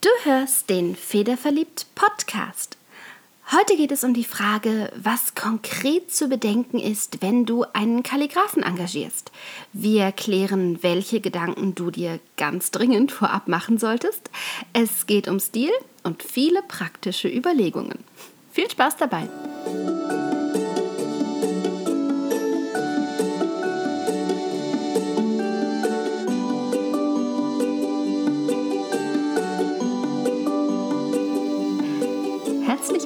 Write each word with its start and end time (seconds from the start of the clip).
Du 0.00 0.08
hörst 0.24 0.70
den 0.70 0.96
Federverliebt 0.96 1.84
Podcast. 1.94 2.78
Heute 3.52 3.76
geht 3.76 3.92
es 3.92 4.02
um 4.02 4.14
die 4.14 4.24
Frage, 4.24 4.90
was 4.96 5.34
konkret 5.34 6.10
zu 6.10 6.28
bedenken 6.28 6.78
ist, 6.78 7.20
wenn 7.20 7.44
du 7.44 7.66
einen 7.74 8.02
Kalligraphen 8.02 8.62
engagierst. 8.62 9.30
Wir 9.74 10.04
erklären, 10.04 10.82
welche 10.82 11.20
Gedanken 11.20 11.74
du 11.74 11.90
dir 11.90 12.18
ganz 12.38 12.70
dringend 12.70 13.12
vorab 13.12 13.46
machen 13.46 13.76
solltest. 13.76 14.30
Es 14.72 15.04
geht 15.04 15.28
um 15.28 15.38
Stil 15.38 15.72
und 16.02 16.22
viele 16.22 16.62
praktische 16.62 17.28
Überlegungen. 17.28 17.98
Viel 18.52 18.70
Spaß 18.70 18.96
dabei! 18.96 19.28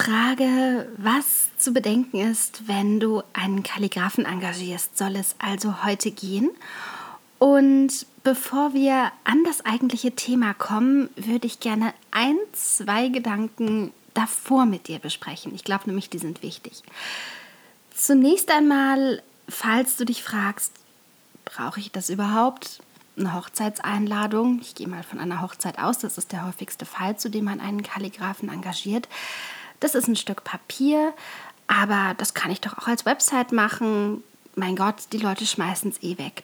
Frage, 0.00 0.88
was 0.96 1.54
zu 1.58 1.72
bedenken 1.74 2.20
ist, 2.20 2.66
wenn 2.66 3.00
du 3.00 3.22
einen 3.34 3.62
Kalligraphen 3.62 4.24
engagierst, 4.24 4.96
soll 4.96 5.14
es 5.14 5.34
also 5.38 5.84
heute 5.84 6.10
gehen. 6.10 6.50
Und 7.38 8.06
bevor 8.24 8.72
wir 8.72 9.12
an 9.24 9.44
das 9.44 9.64
eigentliche 9.66 10.12
Thema 10.12 10.54
kommen, 10.54 11.10
würde 11.16 11.46
ich 11.46 11.60
gerne 11.60 11.92
ein, 12.12 12.36
zwei 12.52 13.08
Gedanken 13.08 13.92
davor 14.14 14.64
mit 14.64 14.88
dir 14.88 15.00
besprechen. 15.00 15.54
Ich 15.54 15.64
glaube 15.64 15.84
nämlich, 15.86 16.08
die 16.08 16.18
sind 16.18 16.42
wichtig. 16.42 16.82
Zunächst 17.94 18.50
einmal, 18.50 19.22
falls 19.50 19.96
du 19.96 20.06
dich 20.06 20.22
fragst, 20.22 20.72
brauche 21.44 21.78
ich 21.78 21.92
das 21.92 22.08
überhaupt? 22.08 22.80
Eine 23.18 23.34
Hochzeitseinladung. 23.34 24.60
Ich 24.62 24.74
gehe 24.74 24.88
mal 24.88 25.02
von 25.02 25.18
einer 25.18 25.42
Hochzeit 25.42 25.78
aus. 25.78 25.98
Das 25.98 26.16
ist 26.16 26.32
der 26.32 26.46
häufigste 26.46 26.86
Fall, 26.86 27.18
zu 27.18 27.28
dem 27.28 27.44
man 27.44 27.60
einen 27.60 27.82
Kalligraphen 27.82 28.48
engagiert. 28.48 29.06
Das 29.80 29.94
ist 29.94 30.08
ein 30.08 30.16
Stück 30.16 30.44
Papier, 30.44 31.14
aber 31.66 32.14
das 32.18 32.34
kann 32.34 32.50
ich 32.50 32.60
doch 32.60 32.76
auch 32.78 32.86
als 32.86 33.06
Website 33.06 33.52
machen. 33.52 34.22
Mein 34.54 34.76
Gott, 34.76 34.96
die 35.12 35.18
Leute 35.18 35.46
schmeißen 35.46 35.90
es 35.90 36.02
eh 36.02 36.18
weg. 36.18 36.42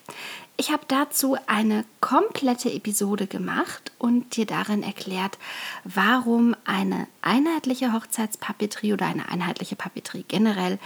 Ich 0.56 0.70
habe 0.70 0.84
dazu 0.88 1.36
eine 1.46 1.84
komplette 2.00 2.72
Episode 2.72 3.26
gemacht 3.26 3.92
und 3.98 4.36
dir 4.36 4.46
darin 4.46 4.82
erklärt, 4.82 5.36
warum 5.84 6.56
eine 6.64 7.08
einheitliche 7.20 7.92
Hochzeitspapeterie 7.92 8.94
oder 8.94 9.06
eine 9.06 9.28
einheitliche 9.28 9.76
Papeterie 9.76 10.24
generell 10.26 10.78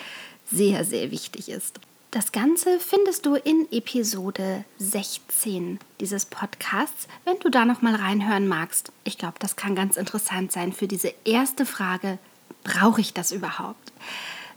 sehr, 0.51 0.85
sehr 0.85 1.13
wichtig 1.13 1.49
ist. 1.49 1.79
Das 2.11 2.33
Ganze 2.33 2.81
findest 2.81 3.27
du 3.27 3.37
in 3.37 3.69
Episode 3.71 4.65
16 4.79 5.79
dieses 6.01 6.27
Podcasts, 6.27 7.07
wenn 7.25 7.39
du 7.39 7.51
da 7.51 7.65
noch 7.65 7.83
mal 7.83 7.95
reinhören 7.95 8.49
magst. 8.49 8.91
Ich 9.05 9.17
glaube, 9.17 9.37
das 9.39 9.55
kann 9.55 9.77
ganz 9.77 9.97
interessant 9.97 10.51
sein 10.51 10.73
für 10.73 10.89
diese 10.89 11.15
erste 11.25 11.65
Frage, 11.65 12.19
brauche 12.65 13.01
ich 13.01 13.13
das 13.13 13.33
überhaupt? 13.33 13.93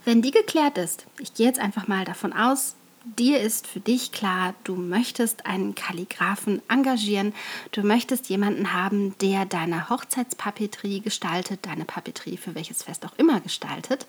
Wenn 0.04 0.22
die 0.22 0.30
geklärt 0.30 0.78
ist, 0.78 1.06
ich 1.18 1.34
gehe 1.34 1.46
jetzt 1.46 1.58
einfach 1.58 1.88
mal 1.88 2.04
davon 2.04 2.32
aus, 2.32 2.74
dir 3.04 3.40
ist 3.40 3.66
für 3.66 3.80
dich 3.80 4.12
klar, 4.12 4.54
du 4.64 4.76
möchtest 4.76 5.46
einen 5.46 5.74
Kalligraphen 5.74 6.62
engagieren, 6.68 7.34
du 7.72 7.82
möchtest 7.82 8.28
jemanden 8.28 8.72
haben, 8.72 9.16
der 9.18 9.44
deine 9.44 9.88
Hochzeitspapeterie 9.90 11.00
gestaltet, 11.00 11.66
deine 11.66 11.84
Papeterie 11.84 12.36
für 12.36 12.54
welches 12.54 12.82
Fest 12.82 13.04
auch 13.04 13.16
immer 13.18 13.40
gestaltet, 13.40 14.06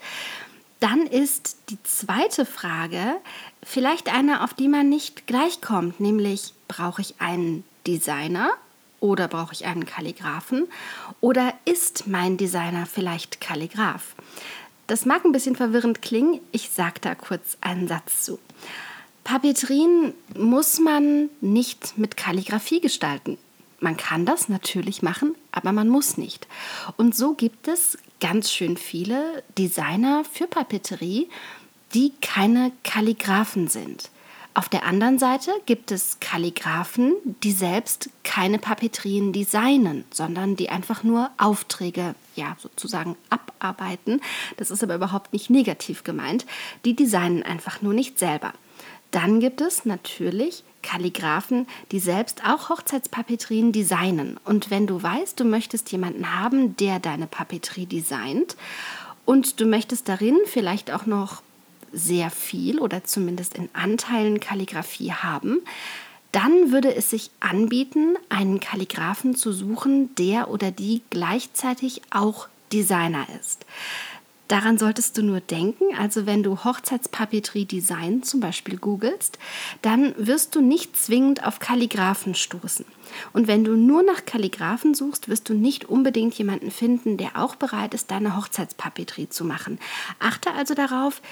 dann 0.80 1.06
ist 1.06 1.56
die 1.70 1.82
zweite 1.82 2.44
Frage 2.44 3.16
vielleicht 3.62 4.12
eine, 4.12 4.44
auf 4.44 4.54
die 4.54 4.68
man 4.68 4.88
nicht 4.88 5.26
gleich 5.26 5.60
kommt, 5.60 6.00
nämlich 6.00 6.52
brauche 6.68 7.00
ich 7.00 7.20
einen 7.20 7.64
Designer 7.86 8.50
oder 9.06 9.28
brauche 9.28 9.52
ich 9.52 9.66
einen 9.66 9.86
Kalligraphen? 9.86 10.66
Oder 11.20 11.54
ist 11.64 12.06
mein 12.06 12.36
Designer 12.36 12.86
vielleicht 12.86 13.40
Kalligraph? 13.40 14.14
Das 14.86 15.04
mag 15.04 15.24
ein 15.24 15.32
bisschen 15.32 15.56
verwirrend 15.56 16.02
klingen, 16.02 16.40
ich 16.52 16.70
sage 16.70 17.00
da 17.00 17.14
kurz 17.14 17.56
einen 17.60 17.88
Satz 17.88 18.22
zu. 18.22 18.38
Papeterien 19.24 20.14
muss 20.36 20.78
man 20.78 21.28
nicht 21.40 21.98
mit 21.98 22.16
Kalligraphie 22.16 22.80
gestalten. 22.80 23.38
Man 23.80 23.96
kann 23.96 24.24
das 24.24 24.48
natürlich 24.48 25.02
machen, 25.02 25.34
aber 25.50 25.72
man 25.72 25.88
muss 25.88 26.16
nicht. 26.16 26.46
Und 26.96 27.16
so 27.16 27.34
gibt 27.34 27.68
es 27.68 27.98
ganz 28.20 28.52
schön 28.52 28.76
viele 28.76 29.42
Designer 29.58 30.24
für 30.24 30.46
Papeterie, 30.46 31.28
die 31.92 32.12
keine 32.20 32.72
Kalligraphen 32.84 33.68
sind. 33.68 34.10
Auf 34.56 34.70
der 34.70 34.86
anderen 34.86 35.18
Seite 35.18 35.50
gibt 35.66 35.90
es 35.90 36.18
Kalligraphen, 36.18 37.12
die 37.42 37.52
selbst 37.52 38.08
keine 38.24 38.58
Papeterien 38.58 39.34
designen, 39.34 40.06
sondern 40.10 40.56
die 40.56 40.70
einfach 40.70 41.02
nur 41.02 41.28
Aufträge, 41.36 42.14
ja, 42.36 42.56
sozusagen 42.58 43.16
abarbeiten. 43.28 44.22
Das 44.56 44.70
ist 44.70 44.82
aber 44.82 44.94
überhaupt 44.94 45.34
nicht 45.34 45.50
negativ 45.50 46.04
gemeint. 46.04 46.46
Die 46.86 46.96
designen 46.96 47.42
einfach 47.42 47.82
nur 47.82 47.92
nicht 47.92 48.18
selber. 48.18 48.54
Dann 49.10 49.40
gibt 49.40 49.60
es 49.60 49.84
natürlich 49.84 50.64
Kalligraphen, 50.80 51.66
die 51.92 52.00
selbst 52.00 52.42
auch 52.46 52.70
Hochzeitspapeterien 52.70 53.72
designen. 53.72 54.40
Und 54.42 54.70
wenn 54.70 54.86
du 54.86 55.02
weißt, 55.02 55.38
du 55.38 55.44
möchtest 55.44 55.92
jemanden 55.92 56.34
haben, 56.34 56.78
der 56.78 56.98
deine 56.98 57.26
Papeterie 57.26 57.84
designt 57.84 58.56
und 59.26 59.60
du 59.60 59.66
möchtest 59.66 60.08
darin 60.08 60.38
vielleicht 60.46 60.90
auch 60.90 61.04
noch 61.04 61.42
sehr 61.96 62.30
viel 62.30 62.78
oder 62.78 63.04
zumindest 63.04 63.54
in 63.54 63.68
Anteilen 63.72 64.40
Kalligraphie 64.40 65.12
haben, 65.12 65.62
dann 66.32 66.70
würde 66.70 66.94
es 66.94 67.10
sich 67.10 67.30
anbieten, 67.40 68.16
einen 68.28 68.60
Kalligraphen 68.60 69.34
zu 69.34 69.52
suchen, 69.52 70.14
der 70.16 70.50
oder 70.50 70.70
die 70.70 71.02
gleichzeitig 71.10 72.02
auch 72.10 72.48
Designer 72.72 73.26
ist. 73.40 73.64
Daran 74.48 74.78
solltest 74.78 75.18
du 75.18 75.22
nur 75.22 75.40
denken, 75.40 75.96
also 75.98 76.24
wenn 76.24 76.44
du 76.44 76.62
Hochzeitspapeterie 76.62 77.64
Design 77.64 78.22
zum 78.22 78.38
Beispiel 78.38 78.76
googelst, 78.76 79.40
dann 79.82 80.14
wirst 80.18 80.54
du 80.54 80.60
nicht 80.60 80.96
zwingend 80.96 81.44
auf 81.44 81.58
Kalligraphen 81.58 82.36
stoßen. 82.36 82.84
Und 83.32 83.48
wenn 83.48 83.64
du 83.64 83.72
nur 83.72 84.04
nach 84.04 84.24
Kalligraphen 84.24 84.94
suchst, 84.94 85.28
wirst 85.28 85.48
du 85.48 85.54
nicht 85.54 85.86
unbedingt 85.86 86.34
jemanden 86.34 86.70
finden, 86.70 87.16
der 87.16 87.36
auch 87.36 87.56
bereit 87.56 87.92
ist, 87.92 88.12
deine 88.12 88.36
Hochzeitspapeterie 88.36 89.28
zu 89.28 89.44
machen. 89.44 89.80
Achte 90.20 90.52
also 90.52 90.74
darauf, 90.74 91.22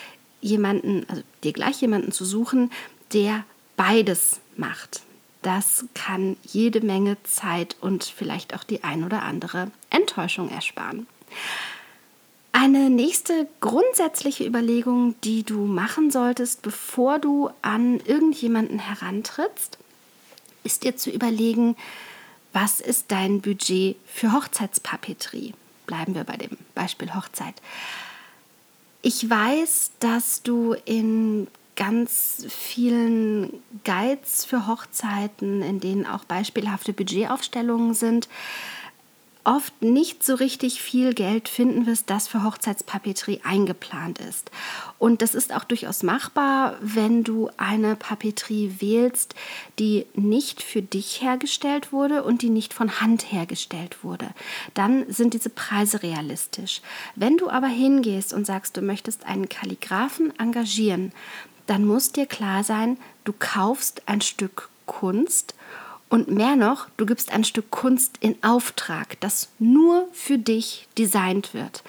jemanden, 0.44 1.06
also 1.08 1.22
dir 1.42 1.52
gleich 1.52 1.80
jemanden 1.80 2.12
zu 2.12 2.24
suchen, 2.24 2.70
der 3.12 3.44
beides 3.76 4.40
macht. 4.56 5.02
Das 5.42 5.86
kann 5.94 6.36
jede 6.42 6.80
Menge 6.80 7.16
Zeit 7.24 7.76
und 7.80 8.04
vielleicht 8.04 8.54
auch 8.54 8.62
die 8.62 8.84
ein 8.84 9.04
oder 9.04 9.22
andere 9.22 9.70
Enttäuschung 9.90 10.50
ersparen. 10.50 11.06
Eine 12.52 12.88
nächste 12.88 13.48
grundsätzliche 13.60 14.44
Überlegung, 14.44 15.16
die 15.24 15.42
du 15.42 15.64
machen 15.64 16.10
solltest, 16.10 16.62
bevor 16.62 17.18
du 17.18 17.50
an 17.62 18.00
irgendjemanden 18.00 18.78
herantrittst, 18.78 19.78
ist 20.62 20.84
dir 20.84 20.96
zu 20.96 21.10
überlegen, 21.10 21.74
was 22.52 22.80
ist 22.80 23.06
dein 23.08 23.40
Budget 23.40 23.96
für 24.06 24.32
Hochzeitspapeterie? 24.32 25.54
Bleiben 25.86 26.14
wir 26.14 26.24
bei 26.24 26.36
dem 26.36 26.56
Beispiel 26.74 27.14
Hochzeit. 27.14 27.54
Ich 29.06 29.28
weiß, 29.28 29.92
dass 30.00 30.42
du 30.42 30.74
in 30.86 31.46
ganz 31.76 32.46
vielen 32.48 33.62
Guides 33.84 34.46
für 34.46 34.66
Hochzeiten, 34.66 35.60
in 35.60 35.78
denen 35.78 36.06
auch 36.06 36.24
beispielhafte 36.24 36.94
Budgetaufstellungen 36.94 37.92
sind, 37.92 38.30
oft 39.44 39.82
nicht 39.82 40.24
so 40.24 40.34
richtig 40.34 40.80
viel 40.80 41.14
Geld 41.14 41.48
finden 41.48 41.86
wirst, 41.86 42.10
das 42.10 42.28
für 42.28 42.42
Hochzeitspapeterie 42.42 43.40
eingeplant 43.44 44.18
ist. 44.18 44.50
Und 44.98 45.22
das 45.22 45.34
ist 45.34 45.54
auch 45.54 45.64
durchaus 45.64 46.02
machbar, 46.02 46.76
wenn 46.80 47.24
du 47.24 47.50
eine 47.56 47.94
Papeterie 47.94 48.76
wählst, 48.78 49.34
die 49.78 50.06
nicht 50.14 50.62
für 50.62 50.82
dich 50.82 51.22
hergestellt 51.22 51.92
wurde 51.92 52.24
und 52.24 52.42
die 52.42 52.50
nicht 52.50 52.74
von 52.74 53.00
Hand 53.00 53.30
hergestellt 53.30 54.02
wurde. 54.02 54.30
Dann 54.72 55.04
sind 55.12 55.34
diese 55.34 55.50
Preise 55.50 56.02
realistisch. 56.02 56.80
Wenn 57.14 57.36
du 57.36 57.50
aber 57.50 57.68
hingehst 57.68 58.32
und 58.32 58.46
sagst, 58.46 58.76
du 58.76 58.82
möchtest 58.82 59.26
einen 59.26 59.48
Kalligraphen 59.48 60.38
engagieren, 60.38 61.12
dann 61.66 61.84
muss 61.84 62.12
dir 62.12 62.26
klar 62.26 62.64
sein, 62.64 62.98
du 63.24 63.32
kaufst 63.38 64.02
ein 64.06 64.20
Stück 64.20 64.68
Kunst 64.86 65.54
und 66.14 66.28
mehr 66.28 66.54
noch, 66.54 66.86
du 66.96 67.06
gibst 67.06 67.32
ein 67.32 67.42
Stück 67.42 67.72
Kunst 67.72 68.18
in 68.20 68.36
Auftrag, 68.44 69.18
das 69.18 69.48
nur 69.58 70.06
für 70.12 70.38
dich 70.38 70.86
designt 70.96 71.54
wird. 71.54 71.82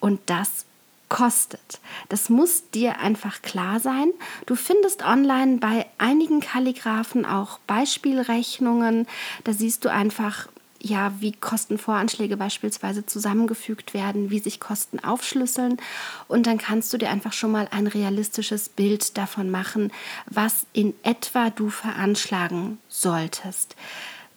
Und 0.00 0.18
das 0.26 0.64
kostet. 1.08 1.78
Das 2.08 2.30
muss 2.30 2.68
dir 2.70 2.98
einfach 2.98 3.42
klar 3.42 3.78
sein. 3.78 4.10
Du 4.46 4.56
findest 4.56 5.04
online 5.04 5.58
bei 5.58 5.86
einigen 5.98 6.40
Kalligraphen 6.40 7.24
auch 7.24 7.60
Beispielrechnungen. 7.68 9.06
Da 9.44 9.52
siehst 9.52 9.84
du 9.84 9.88
einfach, 9.88 10.48
ja, 10.82 11.12
wie 11.20 11.32
Kostenvoranschläge 11.32 12.36
beispielsweise 12.36 13.04
zusammengefügt 13.04 13.92
werden, 13.92 14.30
wie 14.30 14.38
sich 14.38 14.60
Kosten 14.60 14.98
aufschlüsseln. 14.98 15.76
Und 16.26 16.46
dann 16.46 16.58
kannst 16.58 16.92
du 16.92 16.98
dir 16.98 17.10
einfach 17.10 17.32
schon 17.32 17.50
mal 17.50 17.68
ein 17.70 17.86
realistisches 17.86 18.68
Bild 18.68 19.18
davon 19.18 19.50
machen, 19.50 19.92
was 20.26 20.66
in 20.72 20.94
etwa 21.02 21.50
du 21.50 21.68
veranschlagen 21.68 22.78
solltest. 22.88 23.76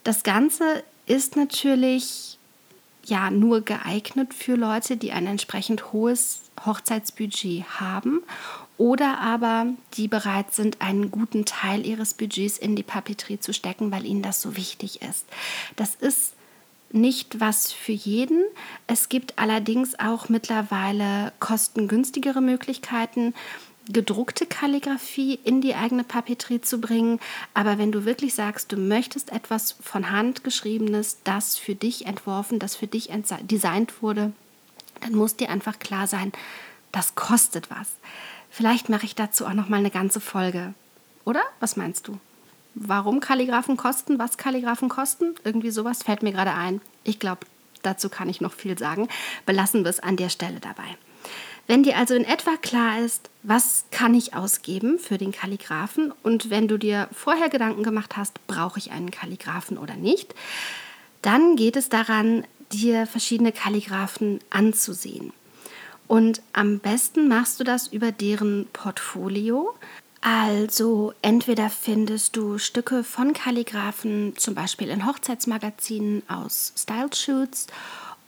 Das 0.04 0.24
Ganze 0.24 0.84
ist 1.06 1.36
natürlich 1.36 2.38
ja 3.06 3.30
nur 3.32 3.62
geeignet 3.62 4.34
für 4.34 4.56
Leute, 4.56 4.98
die 4.98 5.12
ein 5.12 5.28
entsprechend 5.28 5.94
hohes 5.94 6.42
Hochzeitsbudget 6.66 7.80
haben 7.80 8.22
oder 8.84 9.22
aber 9.22 9.68
die 9.94 10.10
bereit 10.10 10.54
sind, 10.54 10.82
einen 10.82 11.10
guten 11.10 11.46
Teil 11.46 11.86
ihres 11.86 12.16
Budgets 12.16 12.58
in 12.58 12.76
die 12.76 12.84
Papeterie 12.84 13.40
zu 13.40 13.54
stecken, 13.54 13.94
weil 13.94 14.06
ihnen 14.06 14.22
das 14.22 14.42
so 14.42 14.58
wichtig 14.58 15.02
ist. 15.02 15.26
Das 15.78 15.96
ist 15.96 16.34
nicht 16.92 17.40
was 17.40 17.72
für 17.72 17.94
jeden. 17.94 18.44
Es 18.86 19.08
gibt 19.08 19.40
allerdings 19.40 19.98
auch 20.00 20.28
mittlerweile 20.28 21.32
kostengünstigere 21.40 22.42
Möglichkeiten, 22.42 23.34
gedruckte 23.90 24.46
Kalligrafie 24.46 25.40
in 25.46 25.62
die 25.62 25.76
eigene 25.76 26.04
Papeterie 26.04 26.60
zu 26.60 26.82
bringen. 26.82 27.22
Aber 27.54 27.78
wenn 27.78 27.94
du 27.94 28.04
wirklich 28.04 28.36
sagst, 28.36 28.74
du 28.74 28.76
möchtest 28.76 29.32
etwas 29.32 29.78
von 29.82 30.12
Hand 30.12 30.44
geschriebenes, 30.44 31.20
das 31.24 31.56
für 31.56 31.74
dich 31.74 32.06
entworfen, 32.06 32.60
das 32.60 32.76
für 32.76 32.88
dich 32.88 33.10
designt 33.44 34.02
wurde, 34.02 34.34
dann 35.00 35.16
muss 35.16 35.38
dir 35.38 35.50
einfach 35.50 35.80
klar 35.80 36.06
sein, 36.06 36.34
das 36.92 37.16
kostet 37.16 37.72
was. 37.72 37.88
Vielleicht 38.56 38.88
mache 38.88 39.08
ich 39.08 39.16
dazu 39.16 39.48
auch 39.48 39.54
noch 39.54 39.68
mal 39.68 39.78
eine 39.78 39.90
ganze 39.90 40.20
Folge. 40.20 40.76
Oder? 41.26 41.42
Was 41.60 41.76
meinst 41.76 42.08
du? 42.08 42.20
Warum 42.76 43.20
Kalligraphen 43.20 43.78
kosten, 43.78 44.20
was 44.20 44.38
Kalligraphen 44.38 44.90
kosten? 44.90 45.34
Irgendwie 45.44 45.72
sowas 45.72 46.04
fällt 46.04 46.22
mir 46.22 46.34
gerade 46.34 46.54
ein. 46.54 46.80
Ich 47.04 47.18
glaube, 47.18 47.48
dazu 47.82 48.10
kann 48.10 48.30
ich 48.30 48.42
noch 48.42 48.54
viel 48.54 48.78
sagen. 48.78 49.08
Belassen 49.48 49.84
wir 49.84 49.90
es 49.90 50.00
an 50.00 50.18
der 50.18 50.30
Stelle 50.30 50.60
dabei. 50.60 50.84
Wenn 51.66 51.82
dir 51.82 51.98
also 51.98 52.14
in 52.14 52.26
etwa 52.26 52.56
klar 52.58 53.00
ist, 53.00 53.32
was 53.42 53.86
kann 53.90 54.14
ich 54.14 54.36
ausgeben 54.36 55.00
für 55.00 55.18
den 55.18 55.32
Kalligraphen 55.32 56.14
und 56.22 56.52
wenn 56.52 56.68
du 56.68 56.78
dir 56.78 57.10
vorher 57.12 57.50
Gedanken 57.50 57.82
gemacht 57.82 58.18
hast, 58.18 58.46
brauche 58.46 58.78
ich 58.78 58.92
einen 58.92 59.10
Kalligraphen 59.10 59.80
oder 59.80 59.96
nicht, 59.96 60.36
dann 61.24 61.56
geht 61.56 61.76
es 61.76 61.90
daran, 61.90 62.46
dir 62.72 63.08
verschiedene 63.08 63.52
Kalligraphen 63.52 64.42
anzusehen. 64.52 65.34
Und 66.08 66.42
am 66.54 66.80
besten 66.80 67.28
machst 67.28 67.60
du 67.60 67.64
das 67.64 67.88
über 67.88 68.12
deren 68.12 68.68
Portfolio. 68.74 69.74
Also 70.22 71.14
entweder 71.22 71.70
findest 71.70 72.36
du 72.38 72.58
Stücke 72.58 73.04
von 73.04 73.34
Kalligraphen, 73.34 74.34
zum 74.38 74.56
Beispiel 74.56 74.90
in 74.90 75.06
Hochzeitsmagazinen 75.06 76.24
aus 76.30 76.72
Style 76.78 77.10
Shoots, 77.14 77.68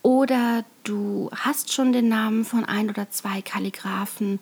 oder 0.05 0.63
du 0.83 1.31
hast 1.35 1.73
schon 1.73 1.91
den 1.91 2.09
Namen 2.09 2.45
von 2.45 2.63
ein 2.63 2.91
oder 2.91 3.09
zwei 3.09 3.41
Kalligraphen 3.41 4.39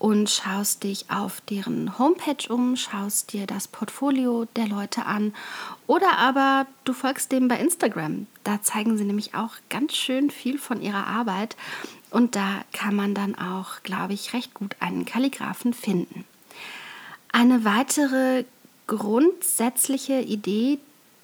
und 0.00 0.28
schaust 0.28 0.82
dich 0.82 1.08
auf 1.08 1.40
deren 1.42 2.00
Homepage 2.00 2.52
um, 2.52 2.74
schaust 2.74 3.32
dir 3.32 3.46
das 3.46 3.68
Portfolio 3.68 4.46
der 4.56 4.66
Leute 4.66 5.06
an. 5.06 5.32
Oder 5.86 6.18
aber 6.18 6.66
du 6.82 6.92
folgst 6.92 7.30
dem 7.30 7.46
bei 7.46 7.60
Instagram. 7.60 8.26
Da 8.42 8.60
zeigen 8.60 8.98
sie 8.98 9.04
nämlich 9.04 9.36
auch 9.36 9.52
ganz 9.70 9.94
schön 9.94 10.30
viel 10.30 10.58
von 10.58 10.82
ihrer 10.82 11.06
Arbeit. 11.06 11.54
Und 12.14 12.36
da 12.36 12.62
kann 12.72 12.94
man 12.94 13.12
dann 13.12 13.34
auch, 13.34 13.82
glaube 13.82 14.12
ich, 14.12 14.34
recht 14.34 14.54
gut 14.54 14.76
einen 14.78 15.04
Kalligraphen 15.04 15.74
finden. 15.74 16.24
Eine 17.32 17.64
weitere 17.64 18.44
grundsätzliche 18.86 20.20
Idee, 20.20 20.78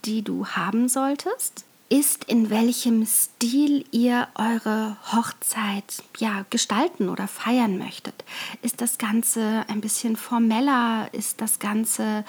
die 0.05 0.23
du 0.23 0.49
haben 0.49 0.89
solltest, 0.89 1.65
ist, 1.91 2.25
in 2.25 2.51
welchem 2.51 3.07
Stil 3.07 3.85
ihr 3.93 4.27
eure 4.35 4.97
Hochzeit 5.13 6.03
ja, 6.19 6.45
gestalten 6.51 7.09
oder 7.09 7.29
feiern 7.29 7.79
möchtet. 7.79 8.25
Ist 8.61 8.81
das 8.81 8.99
Ganze 8.99 9.65
ein 9.69 9.81
bisschen 9.81 10.17
formeller? 10.17 11.09
Ist 11.13 11.41
das 11.41 11.61
Ganze 11.61 12.25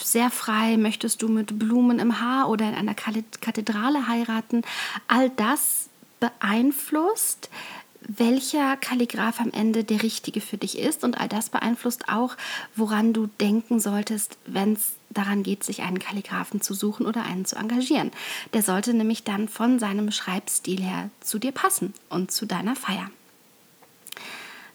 sehr 0.00 0.30
frei? 0.30 0.76
Möchtest 0.76 1.22
du 1.22 1.28
mit 1.28 1.58
Blumen 1.58 1.98
im 1.98 2.20
Haar 2.20 2.50
oder 2.50 2.68
in 2.68 2.76
einer 2.76 2.94
Kathedrale 2.94 4.06
heiraten? 4.06 4.62
All 5.08 5.28
das 5.30 5.88
beeinflusst, 6.20 7.48
welcher 8.18 8.76
Kalligraph 8.76 9.40
am 9.40 9.52
Ende 9.52 9.84
der 9.84 10.02
richtige 10.02 10.40
für 10.40 10.56
dich 10.56 10.78
ist. 10.78 11.04
Und 11.04 11.20
all 11.20 11.28
das 11.28 11.50
beeinflusst 11.50 12.08
auch, 12.08 12.36
woran 12.74 13.12
du 13.12 13.28
denken 13.40 13.80
solltest, 13.80 14.38
wenn 14.46 14.74
es 14.74 14.94
daran 15.10 15.42
geht, 15.42 15.64
sich 15.64 15.82
einen 15.82 15.98
Kalligraphen 15.98 16.60
zu 16.60 16.74
suchen 16.74 17.06
oder 17.06 17.24
einen 17.24 17.44
zu 17.44 17.56
engagieren. 17.56 18.10
Der 18.52 18.62
sollte 18.62 18.94
nämlich 18.94 19.24
dann 19.24 19.48
von 19.48 19.78
seinem 19.78 20.10
Schreibstil 20.10 20.80
her 20.80 21.10
zu 21.20 21.38
dir 21.38 21.52
passen 21.52 21.94
und 22.08 22.30
zu 22.30 22.46
deiner 22.46 22.76
Feier. 22.76 23.10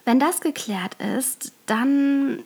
Wenn 0.04 0.20
das 0.20 0.42
geklärt 0.42 0.96
ist, 1.02 1.52
dann 1.66 2.44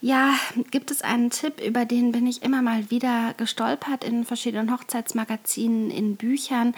ja, 0.00 0.34
gibt 0.72 0.90
es 0.90 1.02
einen 1.02 1.30
Tipp, 1.30 1.60
über 1.64 1.84
den 1.84 2.10
bin 2.10 2.26
ich 2.26 2.42
immer 2.42 2.60
mal 2.60 2.90
wieder 2.90 3.34
gestolpert 3.36 4.02
in 4.02 4.24
verschiedenen 4.24 4.72
Hochzeitsmagazinen, 4.72 5.92
in 5.92 6.16
Büchern. 6.16 6.74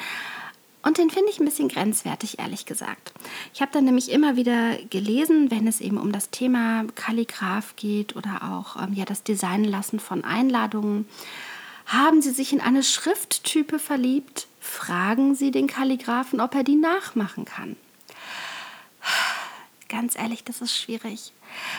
Und 0.84 0.98
den 0.98 1.08
finde 1.08 1.30
ich 1.30 1.40
ein 1.40 1.46
bisschen 1.46 1.68
grenzwertig, 1.68 2.38
ehrlich 2.38 2.66
gesagt. 2.66 3.12
Ich 3.54 3.62
habe 3.62 3.72
dann 3.72 3.84
nämlich 3.84 4.10
immer 4.10 4.36
wieder 4.36 4.76
gelesen, 4.90 5.50
wenn 5.50 5.66
es 5.66 5.80
eben 5.80 5.96
um 5.96 6.12
das 6.12 6.28
Thema 6.28 6.84
Kalligraph 6.94 7.74
geht 7.76 8.14
oder 8.16 8.42
auch 8.52 8.76
ähm, 8.80 8.92
ja, 8.92 9.06
das 9.06 9.22
Designen 9.22 9.64
lassen 9.64 9.98
von 9.98 10.24
Einladungen. 10.24 11.08
Haben 11.86 12.20
Sie 12.20 12.30
sich 12.30 12.52
in 12.52 12.60
eine 12.60 12.82
Schrifttype 12.82 13.78
verliebt? 13.78 14.46
Fragen 14.60 15.34
Sie 15.34 15.50
den 15.50 15.66
Kalligraphen, 15.66 16.40
ob 16.40 16.54
er 16.54 16.64
die 16.64 16.76
nachmachen 16.76 17.46
kann. 17.46 17.76
Ganz 19.88 20.18
ehrlich, 20.18 20.44
das 20.44 20.60
ist 20.60 20.76
schwierig. 20.76 21.32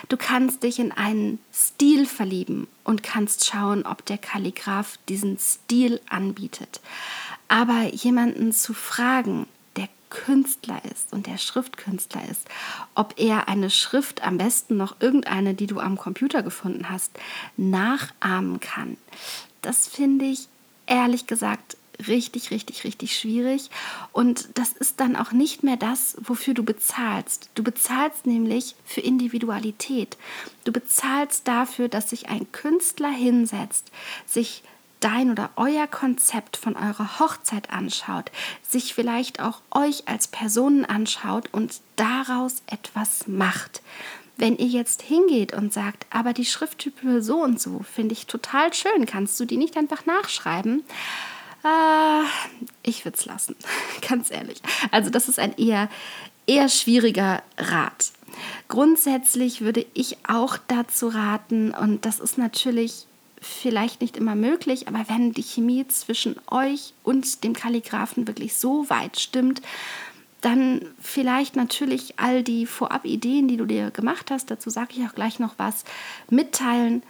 Du 0.10 0.18
kannst 0.18 0.64
dich 0.64 0.80
in 0.80 0.92
einen 0.92 1.40
Stil 1.54 2.06
verlieben 2.06 2.68
und 2.84 3.04
kannst 3.04 3.46
schauen, 3.46 3.86
ob 3.86 4.06
der 4.06 4.18
Kalligraph 4.18 4.98
diesen 5.10 5.38
Stil 5.38 6.00
anbietet. 6.10 6.80
Aber 7.48 7.94
jemanden 7.94 8.52
zu 8.52 8.74
fragen, 8.74 9.48
der 9.76 9.90
Künstler 10.10 10.82
ist 10.92 11.14
und 11.14 11.28
der 11.28 11.38
Schriftkünstler 11.38 12.28
ist, 12.30 12.48
ob 12.96 13.14
er 13.18 13.48
eine 13.48 13.70
Schrift, 13.70 14.24
am 14.24 14.38
besten 14.38 14.78
noch 14.78 14.96
irgendeine, 15.00 15.54
die 15.54 15.68
du 15.68 15.80
am 15.80 15.98
Computer 15.98 16.44
gefunden 16.44 16.90
hast, 16.90 17.12
nachahmen 17.58 18.60
kann, 18.60 18.98
das 19.62 19.88
finde 19.88 20.26
ich 20.26 20.48
ehrlich 20.88 21.28
gesagt 21.28 21.78
richtig, 22.08 22.52
richtig, 22.52 22.84
richtig 22.84 23.18
schwierig. 23.18 23.70
Und 24.12 24.50
das 24.56 24.74
ist 24.74 25.00
dann 25.00 25.16
auch 25.16 25.32
nicht 25.32 25.64
mehr 25.64 25.78
das, 25.78 26.18
wofür 26.20 26.54
du 26.54 26.64
bezahlst. 26.64 27.50
Du 27.56 27.64
bezahlst 27.64 28.26
nämlich 28.26 28.76
für 28.86 29.02
Individualität. 29.02 30.18
Du 30.64 30.72
bezahlst 30.72 31.48
dafür, 31.48 31.88
dass 31.88 32.10
sich 32.10 32.30
ein 32.30 32.52
Künstler 32.52 33.10
hinsetzt, 33.10 33.92
sich 34.26 34.64
dein 35.00 35.32
oder 35.32 35.50
euer 35.56 35.88
Konzept 35.88 36.58
von 36.58 36.76
eurer 36.76 37.20
Hochzeit 37.20 37.70
anschaut, 37.70 38.32
sich 38.68 38.94
vielleicht 38.94 39.40
auch 39.40 39.62
euch 39.72 40.08
als 40.08 40.28
Personen 40.28 40.86
anschaut 40.86 41.50
und 41.52 41.82
daraus 41.96 42.62
etwas 42.68 43.28
macht. 43.28 43.82
Wenn 44.38 44.58
ihr 44.58 44.68
jetzt 44.68 45.02
hingeht 45.02 45.54
und 45.54 45.74
sagt, 45.74 46.06
aber 46.10 46.34
die 46.34 46.46
Schrifttype 46.46 47.22
so 47.22 47.42
und 47.42 47.62
so 47.62 47.82
finde 47.94 48.14
ich 48.14 48.28
total 48.28 48.74
schön, 48.74 49.06
kannst 49.06 49.40
du 49.40 49.46
die 49.46 49.58
nicht 49.58 49.78
einfach 49.78 50.06
nachschreiben? 50.06 50.84
Äh, 51.64 52.24
ich 52.84 53.06
würde 53.06 53.18
es 53.18 53.26
lassen, 53.26 53.56
ganz 54.08 54.32
ehrlich. 54.32 54.62
Also 54.92 55.10
das 55.10 55.30
ist 55.30 55.40
ein 55.40 55.56
eher, 55.58 55.90
eher 56.48 56.70
schwieriger 56.70 57.42
Rat. 57.58 58.12
Grundsätzlich 58.68 59.62
würde 59.62 59.86
ich 59.94 60.18
auch 60.28 60.58
dazu 60.68 61.08
raten, 61.08 61.72
und 61.72 62.06
das 62.06 62.20
ist 62.20 62.38
natürlich 62.38 63.06
vielleicht 63.46 64.02
nicht 64.02 64.18
immer 64.18 64.36
möglich, 64.36 64.88
aber 64.88 65.06
wenn 65.08 65.32
die 65.32 65.44
Chemie 65.44 65.88
zwischen 65.88 66.36
euch 66.50 66.94
und 67.04 67.44
dem 67.44 67.54
Kalligraphen 67.54 68.28
wirklich 68.28 68.56
so 68.56 68.90
weit 68.90 69.20
stimmt, 69.20 69.62
dann 70.42 70.82
vielleicht 71.02 71.56
natürlich 71.56 72.20
all 72.20 72.44
die 72.44 72.66
Vorab-Ideen, 72.66 73.48
die 73.48 73.58
du 73.58 73.66
dir 73.66 73.92
gemacht 73.92 74.30
hast, 74.32 74.52
dazu 74.52 74.70
sage 74.70 74.94
ich 74.96 75.08
auch 75.08 75.16
gleich 75.16 75.40
noch 75.40 75.56
was, 75.58 75.86
mitteilen 76.30 77.04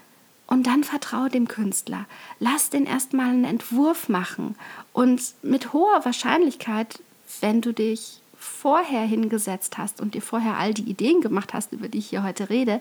und 0.48 0.68
dann 0.68 0.84
vertraue 0.84 1.30
dem 1.30 1.48
Künstler. 1.48 2.06
Lass 2.40 2.70
den 2.70 2.86
erstmal 2.86 3.30
einen 3.30 3.46
Entwurf 3.46 4.10
machen 4.10 4.56
und 4.94 5.22
mit 5.42 5.74
hoher 5.74 6.06
Wahrscheinlichkeit, 6.06 7.02
wenn 7.42 7.62
du 7.62 7.74
dich 7.74 8.22
vorher 8.38 9.02
hingesetzt 9.02 9.78
hast 9.78 10.00
und 10.00 10.14
dir 10.14 10.22
vorher 10.22 10.58
all 10.58 10.74
die 10.74 10.90
Ideen 10.90 11.22
gemacht 11.22 11.54
hast, 11.54 11.74
über 11.74 11.88
die 11.88 11.98
ich 11.98 12.08
hier 12.08 12.24
heute 12.24 12.50
rede, 12.50 12.80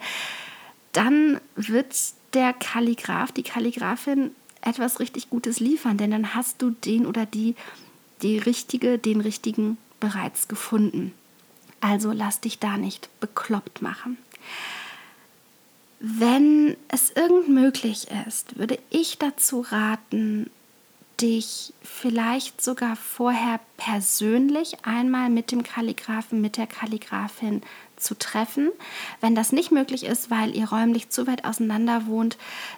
dann 0.93 1.41
wird 1.57 1.95
der 2.35 2.53
Kalligraph, 2.53 3.33
die 3.33 3.43
Kalligraphin 3.43 4.33
etwas 4.61 5.01
richtig 5.01 5.31
Gutes 5.31 5.61
liefern, 5.61 5.99
denn 5.99 6.11
dann 6.11 6.35
hast 6.35 6.63
du 6.63 6.71
den 6.71 7.07
oder 7.07 7.27
die, 7.27 7.55
die 8.23 8.39
richtige, 8.39 8.99
den 8.99 9.21
richtigen 9.21 9.79
bereits 10.01 10.49
gefunden. 10.49 11.13
Also 11.81 12.13
lass 12.13 12.41
dich 12.41 12.59
da 12.59 12.77
nicht 12.77 13.09
bekloppt 13.21 13.83
machen. 13.83 14.17
Wenn 16.01 16.77
es 16.89 17.11
irgend 17.11 17.49
möglich 17.49 18.09
ist, 18.27 18.59
würde 18.59 18.79
ich 18.91 19.19
dazu 19.19 19.61
raten, 19.61 20.51
dich 21.21 21.73
vielleicht 21.83 22.63
sogar 22.63 22.97
vorher 22.97 23.61
persönlich 23.77 24.85
einmal 24.85 25.31
mit 25.31 25.53
dem 25.53 25.63
Kalligraphen, 25.63 26.41
mit 26.41 26.57
der 26.57 26.67
Kalligraphin 26.67 27.63
zu 27.97 28.19
treffen. 28.19 28.71
Wenn 29.21 29.35
das 29.35 29.53
nicht 29.53 29.71
möglich 29.71 30.05
ist, 30.05 30.31
weil 30.31 30.55
ihr 30.55 30.69
räumlich 30.69 31.11
zu 31.11 31.27
weit 31.27 31.45
auseinander 31.45 32.07
wohnt, 32.07 32.37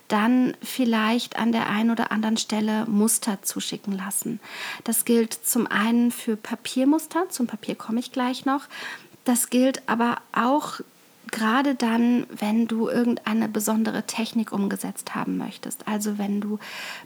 dann 0.08 0.56
vielleicht 0.62 1.36
an 1.36 1.52
der 1.52 1.68
einen 1.68 1.90
oder 1.90 2.12
anderen 2.12 2.36
Stelle 2.36 2.86
Muster 2.86 3.42
zuschicken 3.42 3.96
lassen. 3.96 4.40
Das 4.84 5.04
gilt 5.04 5.32
zum 5.32 5.66
einen 5.66 6.10
für 6.10 6.36
Papiermuster, 6.36 7.28
zum 7.30 7.46
Papier 7.46 7.74
komme 7.74 8.00
ich 8.00 8.12
gleich 8.12 8.44
noch. 8.44 8.62
Das 9.24 9.50
gilt 9.50 9.88
aber 9.88 10.18
auch 10.32 10.80
gerade 11.30 11.74
dann, 11.74 12.26
wenn 12.30 12.66
du 12.66 12.88
irgendeine 12.88 13.48
besondere 13.48 14.04
Technik 14.04 14.52
umgesetzt 14.52 15.14
haben 15.14 15.36
möchtest. 15.36 15.86
Also 15.88 16.18
wenn 16.18 16.40
du 16.40 16.58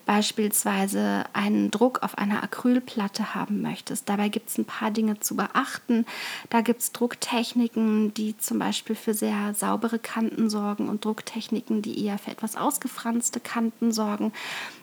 beispielsweise 0.06 1.24
einen 1.32 1.70
Druck 1.70 2.02
auf 2.02 2.18
einer 2.18 2.42
Acrylplatte 2.42 3.34
haben 3.34 3.62
möchtest. 3.62 4.08
Dabei 4.08 4.28
gibt 4.28 4.50
es 4.50 4.58
ein 4.58 4.64
paar 4.64 4.90
Dinge 4.90 5.20
zu 5.20 5.36
beachten. 5.36 6.06
Da 6.50 6.60
gibt 6.60 6.82
es 6.82 6.92
Drucktechniken, 6.92 8.14
die 8.14 8.36
zum 8.36 8.58
Beispiel 8.58 8.96
für 8.96 9.14
sehr 9.14 9.54
saubere 9.54 9.98
Kanten 9.98 10.50
sorgen 10.50 10.88
und 10.88 11.04
Drucktechniken, 11.04 11.82
die 11.82 12.04
eher 12.04 12.18
für 12.18 12.30
etwas 12.30 12.56
ausgefranste 12.56 13.40
Kanten 13.40 13.92
sorgen. 13.92 14.32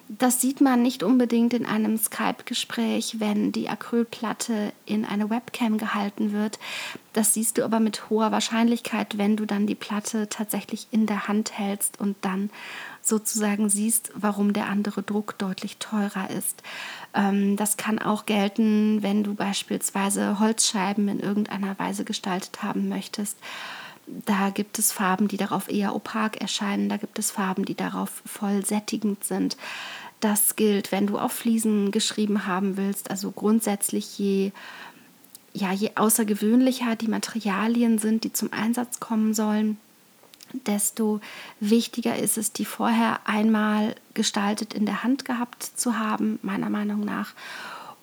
Das 0.09 0.39
sieht 0.39 0.61
man 0.61 0.81
nicht 0.81 1.03
unbedingt 1.03 1.53
in 1.53 1.65
einem 1.65 1.97
Skype-Gespräch, 1.97 3.19
wenn 3.19 3.51
die 3.51 3.67
Acrylplatte 3.67 4.71
in 4.85 5.03
eine 5.03 5.29
Webcam 5.29 5.77
gehalten 5.77 6.31
wird. 6.31 6.59
Das 7.11 7.33
siehst 7.33 7.57
du 7.57 7.65
aber 7.65 7.81
mit 7.81 8.09
hoher 8.09 8.31
Wahrscheinlichkeit, 8.31 9.17
wenn 9.17 9.35
du 9.35 9.45
dann 9.45 9.67
die 9.67 9.75
Platte 9.75 10.29
tatsächlich 10.29 10.87
in 10.91 11.07
der 11.07 11.27
Hand 11.27 11.57
hältst 11.57 11.99
und 11.99 12.15
dann 12.21 12.49
sozusagen 13.01 13.69
siehst, 13.69 14.11
warum 14.15 14.53
der 14.53 14.67
andere 14.67 15.03
Druck 15.03 15.37
deutlich 15.37 15.77
teurer 15.77 16.29
ist. 16.29 16.63
Ähm, 17.13 17.57
das 17.57 17.75
kann 17.75 17.99
auch 17.99 18.25
gelten, 18.25 19.03
wenn 19.03 19.23
du 19.23 19.33
beispielsweise 19.33 20.39
Holzscheiben 20.39 21.09
in 21.09 21.19
irgendeiner 21.19 21.77
Weise 21.79 22.05
gestaltet 22.05 22.63
haben 22.63 22.87
möchtest. 22.87 23.37
Da 24.07 24.49
gibt 24.49 24.79
es 24.79 24.91
Farben, 24.91 25.27
die 25.27 25.37
darauf 25.37 25.69
eher 25.69 25.93
opak 25.93 26.37
erscheinen. 26.37 26.89
Da 26.89 26.97
gibt 26.97 27.19
es 27.19 27.31
Farben, 27.31 27.65
die 27.65 27.75
darauf 27.75 28.21
voll 28.25 28.65
sättigend 28.65 29.23
sind. 29.23 29.57
Das 30.19 30.55
gilt, 30.55 30.91
wenn 30.91 31.07
du 31.07 31.19
auf 31.19 31.33
Fliesen 31.33 31.91
geschrieben 31.91 32.47
haben 32.47 32.77
willst. 32.77 33.11
Also 33.11 33.31
grundsätzlich 33.31 34.17
je, 34.17 34.51
ja, 35.53 35.71
je 35.73 35.91
außergewöhnlicher 35.95 36.95
die 36.95 37.09
Materialien 37.09 37.99
sind, 37.99 38.23
die 38.23 38.33
zum 38.33 38.51
Einsatz 38.53 38.99
kommen 38.99 39.33
sollen, 39.33 39.77
desto 40.53 41.19
wichtiger 41.59 42.17
ist 42.17 42.37
es, 42.37 42.53
die 42.53 42.65
vorher 42.65 43.19
einmal 43.25 43.95
gestaltet 44.13 44.73
in 44.73 44.85
der 44.85 45.03
Hand 45.03 45.25
gehabt 45.25 45.63
zu 45.63 45.99
haben, 45.99 46.39
meiner 46.41 46.69
Meinung 46.69 47.01
nach. 47.01 47.33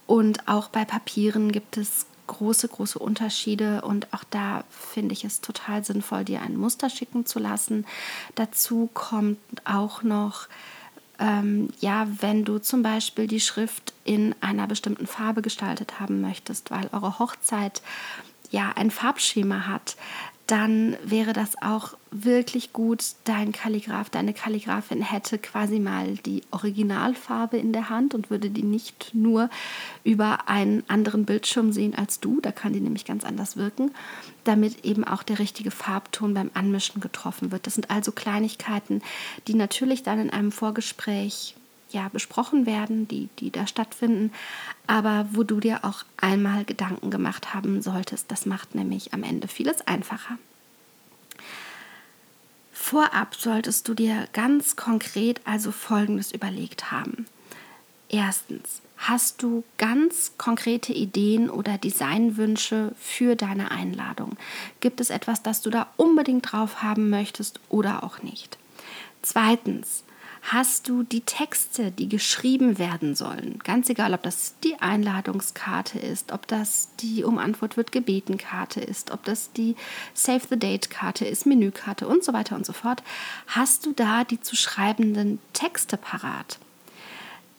Und 0.06 0.46
auch 0.48 0.68
bei 0.68 0.84
Papieren 0.84 1.50
gibt 1.50 1.78
es 1.78 2.06
große, 2.26 2.68
große 2.68 2.98
Unterschiede 2.98 3.82
und 3.82 4.12
auch 4.12 4.24
da 4.30 4.64
finde 4.70 5.12
ich 5.12 5.24
es 5.24 5.40
total 5.40 5.84
sinnvoll, 5.84 6.24
dir 6.24 6.42
ein 6.42 6.56
Muster 6.56 6.90
schicken 6.90 7.26
zu 7.26 7.38
lassen. 7.38 7.86
Dazu 8.34 8.88
kommt 8.92 9.38
auch 9.64 10.02
noch, 10.02 10.48
ähm, 11.18 11.68
ja, 11.80 12.06
wenn 12.20 12.44
du 12.44 12.58
zum 12.58 12.82
Beispiel 12.82 13.26
die 13.26 13.40
Schrift 13.40 13.92
in 14.04 14.34
einer 14.40 14.66
bestimmten 14.66 15.06
Farbe 15.06 15.42
gestaltet 15.42 16.00
haben 16.00 16.20
möchtest, 16.20 16.70
weil 16.70 16.88
eure 16.92 17.18
Hochzeit 17.18 17.82
ja 18.50 18.72
ein 18.76 18.90
Farbschema 18.90 19.66
hat, 19.66 19.96
dann 20.46 20.96
wäre 21.02 21.32
das 21.32 21.60
auch 21.62 21.96
wirklich 22.10 22.72
gut. 22.72 23.02
Dein 23.24 23.52
Kalligraph, 23.52 24.10
deine 24.10 24.34
Kalligraphin 24.34 25.00
hätte 25.00 25.38
quasi 25.38 25.78
mal 25.78 26.16
die 26.18 26.42
Originalfarbe 26.50 27.56
in 27.56 27.72
der 27.72 27.88
Hand 27.88 28.14
und 28.14 28.30
würde 28.30 28.50
die 28.50 28.62
nicht 28.62 29.14
nur 29.14 29.48
über 30.04 30.48
einen 30.48 30.84
anderen 30.88 31.24
Bildschirm 31.24 31.72
sehen 31.72 31.94
als 31.94 32.20
du. 32.20 32.40
Da 32.42 32.52
kann 32.52 32.74
die 32.74 32.80
nämlich 32.80 33.06
ganz 33.06 33.24
anders 33.24 33.56
wirken, 33.56 33.92
damit 34.44 34.84
eben 34.84 35.04
auch 35.04 35.22
der 35.22 35.38
richtige 35.38 35.70
Farbton 35.70 36.34
beim 36.34 36.50
Anmischen 36.52 37.00
getroffen 37.00 37.50
wird. 37.50 37.66
Das 37.66 37.74
sind 37.74 37.90
also 37.90 38.12
Kleinigkeiten, 38.12 39.00
die 39.48 39.54
natürlich 39.54 40.02
dann 40.02 40.20
in 40.20 40.30
einem 40.30 40.52
Vorgespräch 40.52 41.54
ja, 41.94 42.08
besprochen 42.08 42.66
werden, 42.66 43.08
die, 43.08 43.28
die 43.38 43.50
da 43.50 43.66
stattfinden, 43.66 44.32
aber 44.86 45.26
wo 45.32 45.44
du 45.44 45.60
dir 45.60 45.84
auch 45.84 46.04
einmal 46.16 46.64
Gedanken 46.64 47.10
gemacht 47.10 47.54
haben 47.54 47.80
solltest. 47.80 48.30
Das 48.30 48.44
macht 48.44 48.74
nämlich 48.74 49.14
am 49.14 49.22
Ende 49.22 49.48
vieles 49.48 49.86
einfacher. 49.86 50.38
Vorab 52.72 53.34
solltest 53.34 53.88
du 53.88 53.94
dir 53.94 54.28
ganz 54.32 54.76
konkret 54.76 55.40
also 55.44 55.72
Folgendes 55.72 56.32
überlegt 56.32 56.90
haben. 56.92 57.26
Erstens, 58.10 58.82
hast 58.98 59.42
du 59.42 59.64
ganz 59.78 60.32
konkrete 60.36 60.92
Ideen 60.92 61.48
oder 61.48 61.78
Designwünsche 61.78 62.92
für 63.00 63.36
deine 63.36 63.70
Einladung? 63.70 64.36
Gibt 64.80 65.00
es 65.00 65.10
etwas, 65.10 65.42
das 65.42 65.62
du 65.62 65.70
da 65.70 65.86
unbedingt 65.96 66.52
drauf 66.52 66.82
haben 66.82 67.08
möchtest 67.10 67.58
oder 67.70 68.04
auch 68.04 68.22
nicht? 68.22 68.58
Zweitens, 69.22 70.03
hast 70.52 70.88
du 70.88 71.02
die 71.02 71.22
Texte, 71.22 71.90
die 71.90 72.08
geschrieben 72.08 72.78
werden 72.78 73.14
sollen. 73.14 73.58
Ganz 73.64 73.88
egal, 73.88 74.12
ob 74.12 74.22
das 74.22 74.54
die 74.62 74.76
Einladungskarte 74.78 75.98
ist, 75.98 76.32
ob 76.32 76.46
das 76.46 76.90
die 77.00 77.24
Um 77.24 77.38
Antwort 77.38 77.78
wird 77.78 77.92
gebeten 77.92 78.36
Karte 78.36 78.80
ist, 78.80 79.10
ob 79.10 79.24
das 79.24 79.52
die 79.52 79.74
Save 80.12 80.42
the 80.50 80.58
Date 80.58 80.90
Karte 80.90 81.24
ist, 81.24 81.46
Menükarte 81.46 82.06
und 82.06 82.22
so 82.22 82.34
weiter 82.34 82.56
und 82.56 82.66
so 82.66 82.74
fort. 82.74 83.02
Hast 83.46 83.86
du 83.86 83.92
da 83.92 84.24
die 84.24 84.40
zu 84.40 84.54
schreibenden 84.54 85.38
Texte 85.54 85.96
parat? 85.96 86.58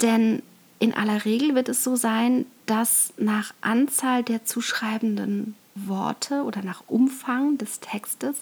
Denn 0.02 0.44
in 0.78 0.94
aller 0.94 1.26
Regel 1.26 1.56
wird 1.56 1.70
es 1.70 1.84
so 1.84 1.96
sein, 1.96 2.46
dass 2.68 3.14
nach 3.18 3.54
Anzahl 3.62 4.22
der 4.22 4.46
zuschreibenden 4.46 5.56
Worte 5.74 6.44
oder 6.44 6.62
nach 6.62 6.84
Umfang 6.86 7.58
des 7.58 7.80
Textes 7.80 8.38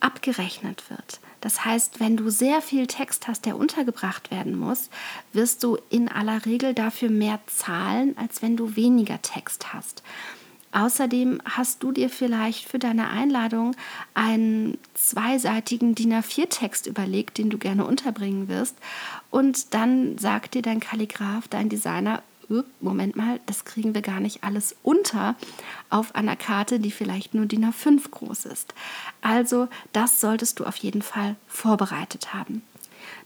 abgerechnet 0.00 0.90
wird. 0.90 1.20
Das 1.40 1.64
heißt, 1.64 2.00
wenn 2.00 2.16
du 2.16 2.30
sehr 2.30 2.60
viel 2.60 2.86
Text 2.86 3.28
hast, 3.28 3.46
der 3.46 3.56
untergebracht 3.56 4.30
werden 4.30 4.58
muss, 4.58 4.90
wirst 5.32 5.62
du 5.62 5.78
in 5.88 6.08
aller 6.08 6.44
Regel 6.44 6.74
dafür 6.74 7.10
mehr 7.10 7.40
zahlen, 7.46 8.16
als 8.18 8.42
wenn 8.42 8.56
du 8.56 8.76
weniger 8.76 9.20
Text 9.22 9.72
hast. 9.72 10.02
Außerdem 10.72 11.42
hast 11.44 11.82
du 11.82 11.90
dir 11.90 12.08
vielleicht 12.08 12.68
für 12.68 12.78
deine 12.78 13.08
Einladung 13.08 13.74
einen 14.14 14.78
zweiseitigen 14.94 15.96
DIN 15.96 16.12
A4-Text 16.14 16.86
überlegt, 16.86 17.38
den 17.38 17.50
du 17.50 17.58
gerne 17.58 17.84
unterbringen 17.84 18.46
wirst. 18.48 18.76
Und 19.30 19.74
dann 19.74 20.16
sagt 20.18 20.54
dir 20.54 20.62
dein 20.62 20.78
Kalligraph, 20.78 21.48
dein 21.48 21.68
Designer, 21.68 22.22
Moment 22.80 23.16
mal, 23.16 23.40
das 23.46 23.64
kriegen 23.64 23.94
wir 23.94 24.02
gar 24.02 24.20
nicht 24.20 24.42
alles 24.42 24.74
unter 24.82 25.36
auf 25.88 26.14
einer 26.14 26.36
Karte, 26.36 26.80
die 26.80 26.90
vielleicht 26.90 27.34
nur 27.34 27.46
DIN 27.46 27.64
A5 27.64 28.10
groß 28.10 28.46
ist. 28.46 28.74
Also 29.22 29.68
das 29.92 30.20
solltest 30.20 30.58
du 30.58 30.64
auf 30.64 30.76
jeden 30.76 31.02
Fall 31.02 31.36
vorbereitet 31.46 32.34
haben. 32.34 32.62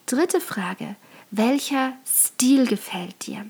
Dritte 0.06 0.40
Frage, 0.40 0.96
welcher 1.30 1.94
Stil 2.06 2.66
gefällt 2.66 3.26
dir? 3.26 3.46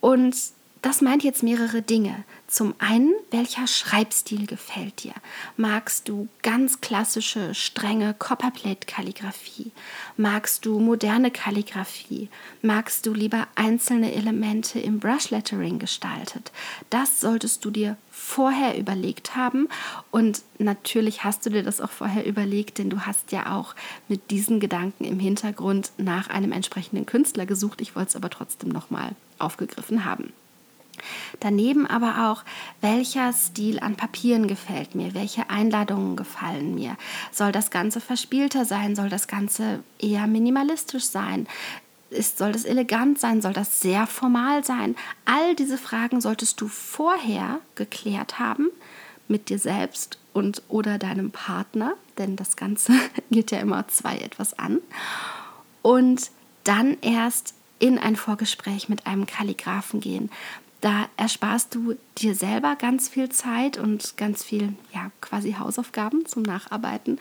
Und 0.00 0.36
das 0.82 1.02
meint 1.02 1.22
jetzt 1.22 1.42
mehrere 1.42 1.82
Dinge. 1.82 2.24
Zum 2.46 2.74
einen, 2.78 3.12
welcher 3.30 3.66
Schreibstil 3.66 4.46
gefällt 4.46 5.04
dir? 5.04 5.12
Magst 5.56 6.08
du 6.08 6.28
ganz 6.42 6.80
klassische, 6.80 7.54
strenge 7.54 8.14
Copperplate-Kalligraphie? 8.14 9.72
Magst 10.16 10.64
du 10.64 10.80
moderne 10.80 11.30
Kalligraphie? 11.30 12.28
Magst 12.62 13.04
du 13.04 13.12
lieber 13.12 13.46
einzelne 13.54 14.14
Elemente 14.14 14.80
im 14.80 15.00
Brushlettering 15.00 15.78
gestaltet? 15.78 16.50
Das 16.88 17.20
solltest 17.20 17.64
du 17.64 17.70
dir 17.70 17.96
vorher 18.10 18.78
überlegt 18.78 19.36
haben 19.36 19.68
und 20.10 20.42
natürlich 20.58 21.24
hast 21.24 21.44
du 21.44 21.50
dir 21.50 21.62
das 21.62 21.80
auch 21.80 21.90
vorher 21.90 22.26
überlegt, 22.26 22.78
denn 22.78 22.90
du 22.90 23.00
hast 23.00 23.32
ja 23.32 23.54
auch 23.54 23.74
mit 24.08 24.30
diesen 24.30 24.60
Gedanken 24.60 25.04
im 25.04 25.20
Hintergrund 25.20 25.92
nach 25.98 26.28
einem 26.28 26.52
entsprechenden 26.52 27.06
Künstler 27.06 27.46
gesucht. 27.46 27.80
Ich 27.80 27.94
wollte 27.94 28.10
es 28.10 28.16
aber 28.16 28.30
trotzdem 28.30 28.70
nochmal 28.70 29.14
aufgegriffen 29.38 30.04
haben. 30.04 30.32
Daneben 31.40 31.86
aber 31.86 32.30
auch, 32.30 32.44
welcher 32.80 33.32
Stil 33.32 33.80
an 33.80 33.96
Papieren 33.96 34.46
gefällt 34.46 34.94
mir, 34.94 35.14
welche 35.14 35.50
Einladungen 35.50 36.16
gefallen 36.16 36.74
mir. 36.74 36.96
Soll 37.32 37.52
das 37.52 37.70
Ganze 37.70 38.00
verspielter 38.00 38.64
sein? 38.64 38.96
Soll 38.96 39.08
das 39.08 39.28
Ganze 39.28 39.82
eher 39.98 40.26
minimalistisch 40.26 41.04
sein? 41.04 41.46
Ist, 42.10 42.38
soll 42.38 42.52
das 42.52 42.64
elegant 42.64 43.18
sein? 43.20 43.40
Soll 43.40 43.52
das 43.52 43.80
sehr 43.80 44.06
formal 44.06 44.64
sein? 44.64 44.96
All 45.24 45.54
diese 45.54 45.78
Fragen 45.78 46.20
solltest 46.20 46.60
du 46.60 46.68
vorher 46.68 47.60
geklärt 47.76 48.38
haben 48.38 48.68
mit 49.28 49.48
dir 49.48 49.58
selbst 49.58 50.18
und 50.32 50.62
oder 50.68 50.98
deinem 50.98 51.30
Partner, 51.30 51.94
denn 52.18 52.36
das 52.36 52.56
Ganze 52.56 52.92
geht 53.30 53.50
ja 53.50 53.60
immer 53.60 53.86
zwei 53.88 54.18
etwas 54.18 54.58
an. 54.58 54.80
Und 55.82 56.30
dann 56.64 56.98
erst 57.00 57.54
in 57.78 57.98
ein 57.98 58.16
Vorgespräch 58.16 58.88
mit 58.88 59.06
einem 59.06 59.26
Kalligraphen 59.26 60.00
gehen. 60.00 60.30
Da 60.80 61.08
ersparst 61.16 61.74
du 61.74 61.96
dir 62.16 62.34
selber 62.34 62.74
ganz 62.76 63.08
viel 63.08 63.28
Zeit 63.28 63.76
und 63.76 64.16
ganz 64.16 64.42
viel, 64.42 64.74
ja, 64.94 65.10
quasi 65.20 65.52
Hausaufgaben 65.58 66.24
zum 66.24 66.42
Nacharbeiten 66.42 67.18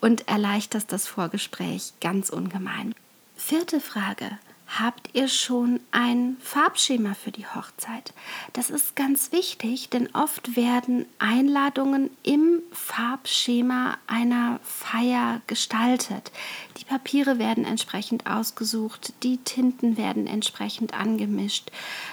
und 0.00 0.28
erleichterst 0.28 0.92
das 0.92 1.08
Vorgespräch 1.08 1.92
ganz 2.00 2.30
ungemein. 2.30 2.94
Vierte 3.36 3.80
Frage. 3.80 4.38
Habt 4.78 5.10
ihr 5.14 5.26
schon 5.26 5.80
ein 5.90 6.36
Farbschema 6.40 7.14
für 7.14 7.32
die 7.32 7.44
Hochzeit? 7.44 8.14
Das 8.52 8.70
ist 8.70 8.94
ganz 8.94 9.32
wichtig, 9.32 9.90
denn 9.90 10.08
oft 10.14 10.54
werden 10.54 11.06
Einladungen 11.18 12.08
im 12.22 12.62
Farbschema 12.70 13.98
einer 14.06 14.60
Feier 14.62 15.40
gestaltet. 15.48 16.30
Die 16.78 16.84
Papiere 16.84 17.40
werden 17.40 17.64
entsprechend 17.64 18.28
ausgesucht, 18.28 19.12
die 19.24 19.38
Tinten 19.38 19.96
werden 19.96 20.28
entsprechend 20.28 20.94
angemischt, 20.94 21.72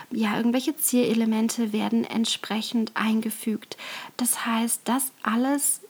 ja, 0.10 0.36
irgendwelche 0.36 0.76
Zierelemente 0.76 1.74
werden 1.74 2.06
entsprechend 2.06 2.92
eingefügt. 2.96 3.78
Das 4.18 4.48
heißt, 4.48 4.82
das 4.86 5.12
alles 5.22 5.82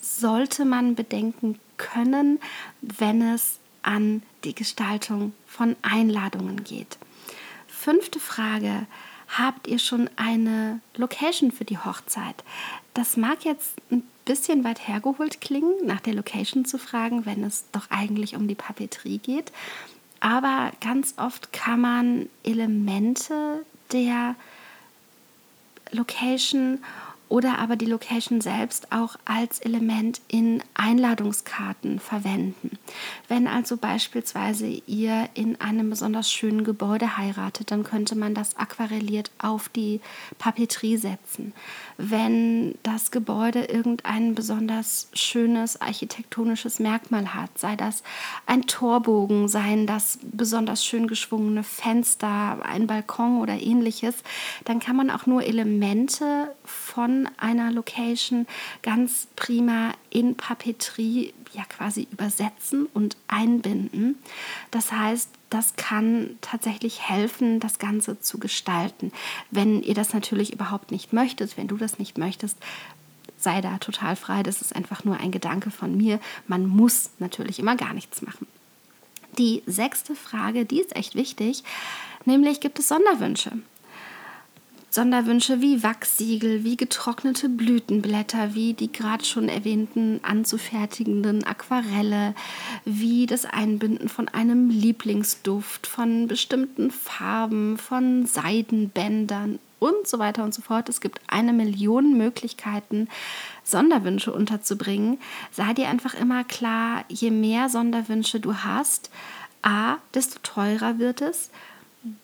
sollte 0.00 0.64
man 0.64 0.94
bedenken 0.94 1.58
können, 1.76 2.40
wenn 2.80 3.20
es 3.20 3.58
an 3.86 4.22
die 4.44 4.54
Gestaltung 4.54 5.32
von 5.46 5.76
Einladungen 5.82 6.64
geht. 6.64 6.98
Fünfte 7.66 8.20
Frage. 8.20 8.86
Habt 9.28 9.66
ihr 9.66 9.78
schon 9.78 10.08
eine 10.16 10.80
Location 10.94 11.50
für 11.50 11.64
die 11.64 11.78
Hochzeit? 11.78 12.44
Das 12.94 13.16
mag 13.16 13.44
jetzt 13.44 13.74
ein 13.90 14.02
bisschen 14.24 14.64
weit 14.64 14.86
hergeholt 14.86 15.40
klingen, 15.40 15.74
nach 15.84 16.00
der 16.00 16.14
Location 16.14 16.64
zu 16.64 16.78
fragen, 16.78 17.26
wenn 17.26 17.42
es 17.44 17.64
doch 17.72 17.90
eigentlich 17.90 18.36
um 18.36 18.48
die 18.48 18.54
Papeterie 18.54 19.18
geht. 19.18 19.52
Aber 20.20 20.72
ganz 20.80 21.14
oft 21.16 21.52
kann 21.52 21.80
man 21.80 22.28
Elemente 22.42 23.64
der 23.92 24.34
Location 25.92 26.78
oder 27.28 27.58
aber 27.58 27.76
die 27.76 27.86
Location 27.86 28.40
selbst 28.40 28.92
auch 28.92 29.16
als 29.24 29.58
Element 29.58 30.20
in 30.28 30.62
Einladungskarten 30.74 31.98
verwenden. 31.98 32.78
Wenn 33.28 33.48
also 33.48 33.76
beispielsweise 33.76 34.66
ihr 34.66 35.28
in 35.34 35.60
einem 35.60 35.90
besonders 35.90 36.30
schönen 36.30 36.62
Gebäude 36.62 37.16
heiratet, 37.16 37.70
dann 37.70 37.82
könnte 37.82 38.14
man 38.14 38.34
das 38.34 38.56
aquarelliert 38.56 39.30
auf 39.38 39.68
die 39.68 40.00
Papeterie 40.38 40.98
setzen. 40.98 41.52
Wenn 41.98 42.76
das 42.82 43.10
Gebäude 43.10 43.64
irgendein 43.64 44.34
besonders 44.34 45.08
schönes 45.12 45.80
architektonisches 45.80 46.78
Merkmal 46.78 47.34
hat, 47.34 47.58
sei 47.58 47.74
das 47.74 48.04
ein 48.46 48.66
Torbogen, 48.66 49.48
seien 49.48 49.86
das 49.86 50.18
besonders 50.22 50.84
schön 50.84 51.08
geschwungene 51.08 51.64
Fenster, 51.64 52.58
ein 52.64 52.86
Balkon 52.86 53.40
oder 53.40 53.54
ähnliches, 53.54 54.14
dann 54.64 54.78
kann 54.78 54.94
man 54.94 55.10
auch 55.10 55.26
nur 55.26 55.42
Elemente 55.42 56.54
von 56.64 57.15
einer 57.38 57.72
Location 57.72 58.46
ganz 58.82 59.28
prima 59.36 59.92
in 60.10 60.36
Papeterie 60.36 61.32
ja 61.52 61.64
quasi 61.64 62.06
übersetzen 62.10 62.86
und 62.92 63.16
einbinden. 63.28 64.16
Das 64.70 64.92
heißt, 64.92 65.30
das 65.50 65.76
kann 65.76 66.36
tatsächlich 66.40 67.08
helfen, 67.08 67.60
das 67.60 67.78
Ganze 67.78 68.20
zu 68.20 68.38
gestalten. 68.38 69.12
Wenn 69.50 69.82
ihr 69.82 69.94
das 69.94 70.12
natürlich 70.12 70.52
überhaupt 70.52 70.90
nicht 70.90 71.12
möchtet, 71.12 71.56
wenn 71.56 71.68
du 71.68 71.76
das 71.76 71.98
nicht 71.98 72.18
möchtest, 72.18 72.58
sei 73.38 73.60
da 73.60 73.78
total 73.78 74.16
frei. 74.16 74.42
Das 74.42 74.60
ist 74.60 74.74
einfach 74.74 75.04
nur 75.04 75.18
ein 75.18 75.30
Gedanke 75.30 75.70
von 75.70 75.96
mir. 75.96 76.20
Man 76.46 76.66
muss 76.66 77.10
natürlich 77.18 77.58
immer 77.58 77.76
gar 77.76 77.94
nichts 77.94 78.22
machen. 78.22 78.46
Die 79.38 79.62
sechste 79.66 80.14
Frage, 80.14 80.64
die 80.64 80.80
ist 80.80 80.96
echt 80.96 81.14
wichtig, 81.14 81.62
nämlich 82.24 82.60
gibt 82.60 82.78
es 82.78 82.88
Sonderwünsche? 82.88 83.52
Sonderwünsche 84.96 85.60
wie 85.60 85.82
Wachsiegel, 85.82 86.64
wie 86.64 86.78
getrocknete 86.78 87.50
Blütenblätter, 87.50 88.54
wie 88.54 88.72
die 88.72 88.90
gerade 88.90 89.26
schon 89.26 89.50
erwähnten 89.50 90.20
anzufertigenden 90.22 91.44
Aquarelle, 91.44 92.34
wie 92.86 93.26
das 93.26 93.44
Einbinden 93.44 94.08
von 94.08 94.28
einem 94.28 94.70
Lieblingsduft, 94.70 95.86
von 95.86 96.28
bestimmten 96.28 96.90
Farben, 96.90 97.76
von 97.76 98.24
Seidenbändern 98.24 99.58
und 99.80 100.08
so 100.08 100.18
weiter 100.18 100.44
und 100.44 100.54
so 100.54 100.62
fort. 100.62 100.88
Es 100.88 101.02
gibt 101.02 101.20
eine 101.26 101.52
Million 101.52 102.16
Möglichkeiten, 102.16 103.08
Sonderwünsche 103.64 104.32
unterzubringen. 104.32 105.18
Sei 105.52 105.74
dir 105.74 105.90
einfach 105.90 106.14
immer 106.14 106.42
klar, 106.42 107.04
je 107.10 107.30
mehr 107.30 107.68
Sonderwünsche 107.68 108.40
du 108.40 108.54
hast, 108.54 109.10
a, 109.60 109.96
desto 110.14 110.38
teurer 110.42 110.98
wird 110.98 111.20
es 111.20 111.50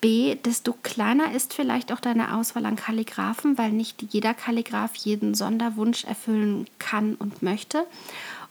B, 0.00 0.36
desto 0.36 0.74
kleiner 0.82 1.32
ist 1.32 1.54
vielleicht 1.54 1.92
auch 1.92 2.00
deine 2.00 2.34
Auswahl 2.34 2.66
an 2.66 2.76
Kalligraphen, 2.76 3.58
weil 3.58 3.72
nicht 3.72 4.02
jeder 4.10 4.34
Kalligraph 4.34 4.94
jeden 4.96 5.34
Sonderwunsch 5.34 6.04
erfüllen 6.04 6.66
kann 6.78 7.14
und 7.14 7.42
möchte. 7.42 7.86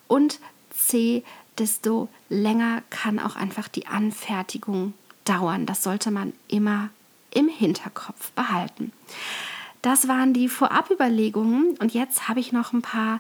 Und 0.08 0.40
C, 0.72 1.24
desto 1.58 2.10
länger 2.30 2.82
kann 2.90 3.20
auch 3.20 3.36
einfach 3.36 3.68
die 3.68 3.88
Anfertigung 3.88 4.94
dauern. 5.26 5.66
Das 5.66 5.84
sollte 5.84 6.12
man 6.12 6.34
immer 6.48 6.90
im 7.32 7.48
Hinterkopf 7.48 8.32
behalten. 8.32 8.92
Das 9.82 10.08
waren 10.08 10.34
die 10.34 10.50
Vorabüberlegungen 10.50 11.78
und 11.80 11.94
jetzt 11.94 12.28
habe 12.28 12.40
ich 12.40 12.52
noch 12.52 12.74
ein 12.74 12.82
paar 12.82 13.20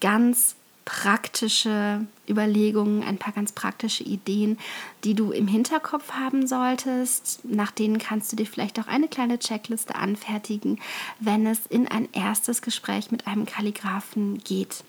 ganz 0.00 0.56
praktische 0.90 2.04
Überlegungen, 2.28 3.04
ein 3.04 3.16
paar 3.16 3.32
ganz 3.32 3.52
praktische 3.52 4.02
Ideen, 4.02 4.58
die 5.04 5.14
du 5.14 5.30
im 5.30 5.46
Hinterkopf 5.46 6.10
haben 6.10 6.48
solltest. 6.48 7.44
Nach 7.44 7.70
denen 7.70 7.98
kannst 7.98 8.32
du 8.32 8.36
dir 8.36 8.44
vielleicht 8.44 8.80
auch 8.80 8.88
eine 8.88 9.06
kleine 9.06 9.38
Checkliste 9.38 9.94
anfertigen, 9.94 10.80
wenn 11.20 11.46
es 11.46 11.64
in 11.66 11.86
ein 11.86 12.08
erstes 12.12 12.60
Gespräch 12.60 13.12
mit 13.12 13.28
einem 13.28 13.46
Kalligraphen 13.46 14.38
geht. 14.38 14.82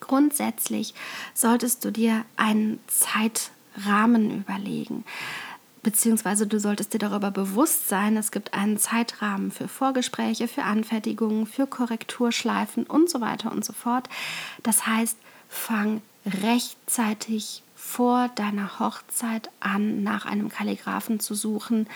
Grundsätzlich 0.00 0.94
solltest 1.34 1.84
du 1.84 1.92
dir 1.92 2.24
einen 2.38 2.80
Zeitrahmen 2.86 4.38
überlegen 4.38 5.04
beziehungsweise 5.86 6.48
du 6.48 6.58
solltest 6.58 6.94
dir 6.94 6.98
darüber 6.98 7.30
bewusst 7.30 7.88
sein, 7.88 8.16
es 8.16 8.32
gibt 8.32 8.54
einen 8.54 8.76
Zeitrahmen 8.76 9.52
für 9.52 9.68
Vorgespräche, 9.68 10.48
für 10.48 10.64
Anfertigungen, 10.64 11.46
für 11.46 11.68
Korrekturschleifen 11.68 12.86
und 12.86 13.08
so 13.08 13.20
weiter 13.20 13.52
und 13.52 13.64
so 13.64 13.72
fort. 13.72 14.08
Das 14.64 14.88
heißt, 14.88 15.16
fang 15.48 16.02
rechtzeitig 16.42 17.62
vor 17.76 18.28
deiner 18.34 18.80
Hochzeit 18.80 19.48
an, 19.60 20.02
nach 20.02 20.26
einem 20.26 20.48
Kalligraphen 20.48 21.20
zu 21.20 21.36
suchen. 21.36 21.86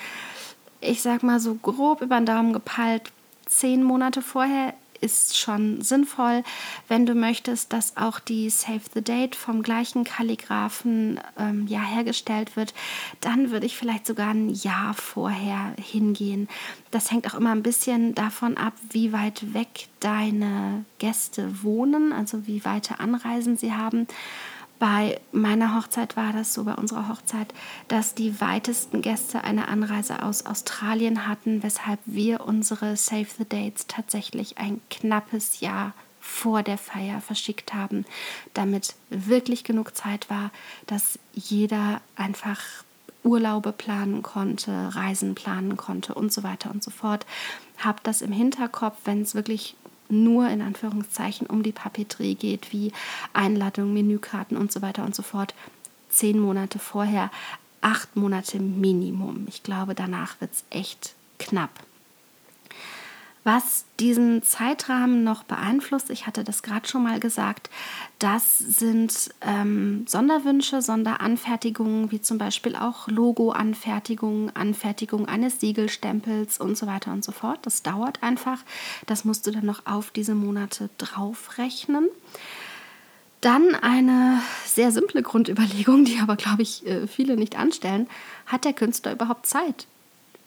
Ich 0.81 1.03
sag 1.03 1.25
mal 1.25 1.41
so 1.41 1.57
grob 1.57 2.01
über 2.01 2.21
den 2.21 2.27
Daumen 2.27 2.53
gepeilt, 2.53 3.11
zehn 3.47 3.83
Monate 3.83 4.23
vorher 4.23 4.73
ist 5.01 5.39
schon 5.39 5.81
sinnvoll. 5.83 6.43
Wenn 6.89 7.07
du 7.07 7.15
möchtest, 7.15 7.73
dass 7.73 7.97
auch 7.97 8.21
die 8.21 8.51
Save 8.51 8.81
the 8.95 9.03
Date 9.03 9.37
vom 9.37 9.63
gleichen 9.63 10.05
Kalligraphen 10.05 11.21
ähm, 11.39 11.67
ja, 11.67 11.83
hergestellt 11.83 12.57
wird, 12.57 12.75
dann 13.21 13.51
würde 13.51 13.67
ich 13.67 13.77
vielleicht 13.77 14.07
sogar 14.07 14.31
ein 14.31 14.51
Jahr 14.51 14.95
vorher 14.95 15.75
hingehen. 15.81 16.49
Das 16.91 17.11
hängt 17.11 17.27
auch 17.27 17.39
immer 17.39 17.53
ein 17.53 17.63
bisschen 17.63 18.15
davon 18.15 18.57
ab, 18.57 18.75
wie 18.91 19.13
weit 19.13 19.55
weg 19.55 19.89
deine 20.01 20.85
Gäste 20.99 21.63
wohnen, 21.63 22.13
also 22.13 22.47
wie 22.47 22.65
weite 22.65 23.01
Anreisen 23.01 23.57
sie 23.57 23.73
haben. 23.73 24.07
Bei 24.81 25.21
meiner 25.31 25.77
Hochzeit 25.77 26.17
war 26.17 26.33
das 26.33 26.55
so, 26.55 26.65
bei 26.65 26.73
unserer 26.73 27.09
Hochzeit, 27.09 27.53
dass 27.89 28.15
die 28.15 28.41
weitesten 28.41 29.03
Gäste 29.03 29.45
eine 29.45 29.69
Anreise 29.69 30.23
aus 30.23 30.47
Australien 30.47 31.29
hatten, 31.29 31.63
weshalb 31.63 32.01
wir 32.07 32.41
unsere 32.41 32.97
Save 32.97 33.27
the 33.37 33.45
Dates 33.47 33.87
tatsächlich 33.89 34.57
ein 34.57 34.81
knappes 34.89 35.61
Jahr 35.61 35.93
vor 36.19 36.63
der 36.63 36.79
Feier 36.79 37.21
verschickt 37.21 37.75
haben, 37.75 38.07
damit 38.55 38.95
wirklich 39.11 39.65
genug 39.65 39.95
Zeit 39.95 40.31
war, 40.31 40.51
dass 40.87 41.19
jeder 41.35 42.01
einfach 42.17 42.61
Urlaube 43.23 43.73
planen 43.73 44.23
konnte, 44.23 44.95
Reisen 44.95 45.35
planen 45.35 45.77
konnte 45.77 46.15
und 46.15 46.33
so 46.33 46.43
weiter 46.43 46.71
und 46.71 46.83
so 46.83 46.91
fort. 46.91 47.27
Hab 47.77 48.03
das 48.03 48.23
im 48.23 48.33
Hinterkopf, 48.33 48.97
wenn 49.05 49.21
es 49.21 49.35
wirklich 49.35 49.77
nur 50.11 50.49
in 50.49 50.63
Anführungszeichen 50.63 51.47
um 51.47 51.63
die 51.63 51.73
Papeterie 51.73 52.35
geht, 52.35 52.73
wie 52.73 52.93
Einladungen, 53.33 53.95
Menükarten 53.95 54.57
und 54.57 54.73
so 54.73 54.83
weiter 54.83 55.05
und 55.05 55.15
so 55.15 55.23
fort. 55.23 55.55
Zehn 56.09 56.39
Monate 56.39 56.79
vorher, 56.79 57.31
acht 57.81 58.17
Monate 58.17 58.59
Minimum. 58.59 59.47
Ich 59.49 59.63
glaube, 59.63 59.95
danach 59.95 60.41
wird 60.41 60.53
es 60.53 60.65
echt 60.71 61.15
knapp. 61.39 61.71
Was 63.43 63.87
diesen 63.99 64.43
Zeitrahmen 64.43 65.25
noch 65.25 65.45
beeinflusst, 65.45 66.11
ich 66.11 66.27
hatte 66.27 66.45
das 66.45 66.63
gerade 66.63 66.87
schon 66.87 67.03
mal 67.03 67.19
gesagt, 67.21 67.71
das 68.19 68.59
sind 68.59 69.31
ähm, 69.41 70.05
Sonderwünsche, 70.07 70.83
Sonderanfertigungen, 70.83 72.11
wie 72.11 72.21
zum 72.21 72.37
Beispiel 72.37 72.77
auch 72.77 73.09
Logo-Anfertigungen, 73.09 74.55
Anfertigung 74.55 75.27
eines 75.27 75.59
Siegelstempels 75.59 76.61
und 76.61 76.77
so 76.77 76.87
weiter 76.87 77.13
und 77.13 77.25
so 77.25 77.33
fort. 77.33 77.61
Das 77.63 77.83
dauert 77.83 78.23
einfach. 78.23 78.59
Das 79.07 79.25
musst 79.25 79.47
du 79.47 79.53
dann 79.53 79.65
noch 79.65 79.87
auf 79.87 80.11
diese 80.11 80.35
Monate 80.35 80.91
draufrechnen. 80.99 82.09
Dann 83.41 83.75
eine 83.75 84.43
sehr 84.67 84.93
simple 84.93 85.23
Grundüberlegung, 85.23 86.05
die 86.05 86.19
aber, 86.21 86.37
glaube 86.37 86.61
ich, 86.61 86.87
äh, 86.87 87.07
viele 87.07 87.37
nicht 87.37 87.59
anstellen. 87.59 88.07
Hat 88.45 88.67
der 88.67 88.75
Künstler 88.75 89.13
überhaupt 89.13 89.47
Zeit? 89.47 89.87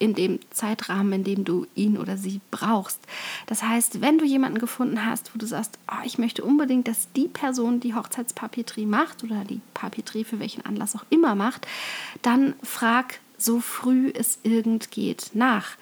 In 0.03 0.13
dem 0.13 0.39
Zeitrahmen, 0.51 1.13
in 1.13 1.23
dem 1.23 1.45
du 1.45 1.65
ihn 1.75 1.97
oder 1.97 2.17
sie 2.17 2.41
brauchst. 2.51 2.99
Das 3.45 3.63
heißt, 3.63 4.01
wenn 4.01 4.17
du 4.17 4.25
jemanden 4.25 4.59
gefunden 4.59 5.05
hast, 5.05 5.33
wo 5.33 5.39
du 5.39 5.45
sagst, 5.45 5.79
oh, 5.89 6.03
ich 6.03 6.17
möchte 6.17 6.43
unbedingt, 6.43 6.89
dass 6.89 7.07
die 7.13 7.29
Person 7.29 7.79
die 7.79 7.95
Hochzeitspapeterie 7.95 8.85
macht 8.85 9.23
oder 9.23 9.45
die 9.45 9.61
Papeterie 9.73 10.25
für 10.25 10.39
welchen 10.39 10.65
Anlass 10.65 10.93
auch 10.97 11.05
immer 11.09 11.35
macht, 11.35 11.67
dann 12.21 12.53
frag 12.61 13.21
so 13.37 13.61
früh 13.61 14.11
es 14.13 14.39
irgend 14.43 14.91
geht 14.91 15.31
nach. 15.33 15.77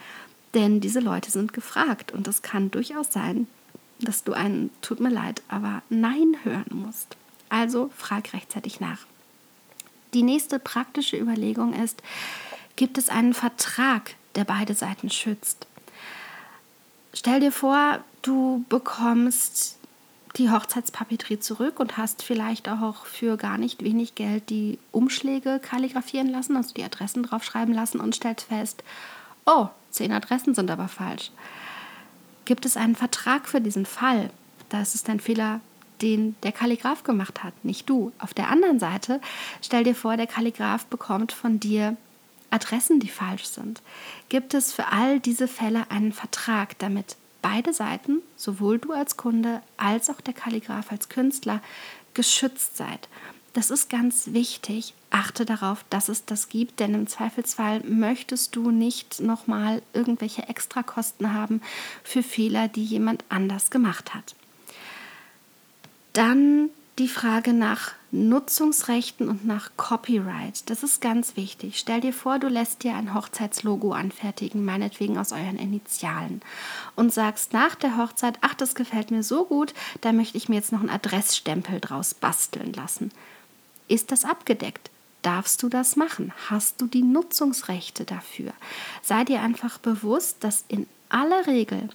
Denn 0.53 0.81
diese 0.81 0.99
Leute 0.99 1.31
sind 1.31 1.51
gefragt 1.51 2.11
und 2.11 2.27
es 2.27 2.43
kann 2.43 2.69
durchaus 2.69 3.11
sein, 3.11 3.47
dass 3.99 4.23
du 4.23 4.33
einen 4.33 4.69
Tut 4.83 4.99
mir 4.99 5.09
leid, 5.09 5.41
aber 5.47 5.81
Nein 5.89 6.35
hören 6.43 6.69
musst. 6.69 7.17
Also 7.49 7.89
frag 7.97 8.33
rechtzeitig 8.33 8.79
nach. 8.79 8.99
Die 10.13 10.23
nächste 10.23 10.59
praktische 10.59 11.17
Überlegung 11.17 11.73
ist, 11.73 12.03
gibt 12.81 12.97
es 12.97 13.09
einen 13.09 13.35
Vertrag, 13.35 14.15
der 14.33 14.43
beide 14.43 14.73
Seiten 14.73 15.11
schützt. 15.11 15.67
Stell 17.13 17.39
dir 17.39 17.51
vor, 17.51 17.99
du 18.23 18.65
bekommst 18.69 19.77
die 20.35 20.49
Hochzeitspapeterie 20.49 21.39
zurück 21.39 21.79
und 21.79 21.97
hast 21.97 22.23
vielleicht 22.23 22.67
auch 22.67 23.05
für 23.05 23.37
gar 23.37 23.59
nicht 23.59 23.83
wenig 23.83 24.15
Geld 24.15 24.49
die 24.49 24.79
Umschläge 24.91 25.59
kalligrafieren 25.59 26.27
lassen, 26.27 26.57
also 26.57 26.73
die 26.73 26.83
Adressen 26.83 27.21
draufschreiben 27.21 27.71
lassen 27.71 27.99
und 27.99 28.15
stellst 28.15 28.47
fest, 28.47 28.83
oh, 29.45 29.67
zehn 29.91 30.11
Adressen 30.11 30.55
sind 30.55 30.71
aber 30.71 30.87
falsch. 30.87 31.29
Gibt 32.45 32.65
es 32.65 32.77
einen 32.77 32.95
Vertrag 32.95 33.47
für 33.47 33.61
diesen 33.61 33.85
Fall? 33.85 34.31
Da 34.69 34.81
ist 34.81 35.07
ein 35.07 35.19
Fehler, 35.19 35.61
den 36.01 36.35
der 36.41 36.51
Kalligraph 36.51 37.03
gemacht 37.03 37.43
hat, 37.43 37.53
nicht 37.63 37.87
du. 37.87 38.11
Auf 38.17 38.33
der 38.33 38.49
anderen 38.49 38.79
Seite, 38.79 39.21
stell 39.61 39.83
dir 39.83 39.93
vor, 39.93 40.17
der 40.17 40.25
Kalligraph 40.25 40.87
bekommt 40.87 41.31
von 41.31 41.59
dir 41.59 41.95
Adressen, 42.51 42.99
die 42.99 43.09
falsch 43.09 43.45
sind, 43.45 43.81
gibt 44.29 44.53
es 44.53 44.73
für 44.73 44.87
all 44.87 45.19
diese 45.19 45.47
Fälle 45.47 45.89
einen 45.89 46.13
Vertrag, 46.13 46.77
damit 46.79 47.15
beide 47.41 47.73
Seiten, 47.73 48.21
sowohl 48.37 48.77
du 48.77 48.93
als 48.93 49.17
Kunde 49.17 49.61
als 49.77 50.09
auch 50.09 50.21
der 50.21 50.33
Kalligraph 50.33 50.91
als 50.91 51.09
Künstler, 51.09 51.61
geschützt 52.13 52.77
seid. 52.77 53.07
Das 53.53 53.69
ist 53.69 53.89
ganz 53.89 54.27
wichtig. 54.27 54.93
Achte 55.09 55.43
darauf, 55.43 55.83
dass 55.89 56.07
es 56.07 56.25
das 56.25 56.47
gibt, 56.47 56.79
denn 56.79 56.93
im 56.93 57.07
Zweifelsfall 57.07 57.81
möchtest 57.83 58.55
du 58.55 58.71
nicht 58.71 59.19
nochmal 59.19 59.81
irgendwelche 59.93 60.47
Extrakosten 60.47 61.33
haben 61.33 61.61
für 62.03 62.23
Fehler, 62.23 62.69
die 62.69 62.83
jemand 62.83 63.25
anders 63.27 63.69
gemacht 63.69 64.13
hat. 64.13 64.35
Dann 66.13 66.69
die 66.99 67.07
Frage 67.07 67.53
nach 67.53 67.93
Nutzungsrechten 68.11 69.29
und 69.29 69.45
nach 69.45 69.71
Copyright. 69.77 70.69
Das 70.69 70.83
ist 70.83 70.99
ganz 70.99 71.37
wichtig. 71.37 71.79
Stell 71.79 72.01
dir 72.01 72.11
vor, 72.11 72.37
du 72.39 72.49
lässt 72.49 72.83
dir 72.83 72.95
ein 72.95 73.13
Hochzeitslogo 73.13 73.93
anfertigen, 73.93 74.65
meinetwegen 74.65 75.17
aus 75.17 75.31
euren 75.31 75.57
Initialen, 75.57 76.41
und 76.95 77.13
sagst 77.13 77.53
nach 77.53 77.75
der 77.75 77.97
Hochzeit, 77.97 78.37
ach, 78.41 78.53
das 78.53 78.75
gefällt 78.75 79.11
mir 79.11 79.23
so 79.23 79.45
gut, 79.45 79.73
da 80.01 80.11
möchte 80.11 80.37
ich 80.37 80.49
mir 80.49 80.55
jetzt 80.55 80.73
noch 80.73 80.81
einen 80.81 80.89
Adressstempel 80.89 81.79
draus 81.79 82.13
basteln 82.13 82.73
lassen. 82.73 83.11
Ist 83.87 84.11
das 84.11 84.25
abgedeckt? 84.25 84.89
Darfst 85.21 85.63
du 85.63 85.69
das 85.69 85.95
machen? 85.95 86.33
Hast 86.49 86.81
du 86.81 86.87
die 86.87 87.03
Nutzungsrechte 87.03 88.03
dafür? 88.03 88.51
Sei 89.01 89.23
dir 89.23 89.41
einfach 89.41 89.77
bewusst, 89.77 90.43
dass 90.43 90.65
in 90.67 90.87
aller 91.09 91.47
Regel 91.47 91.89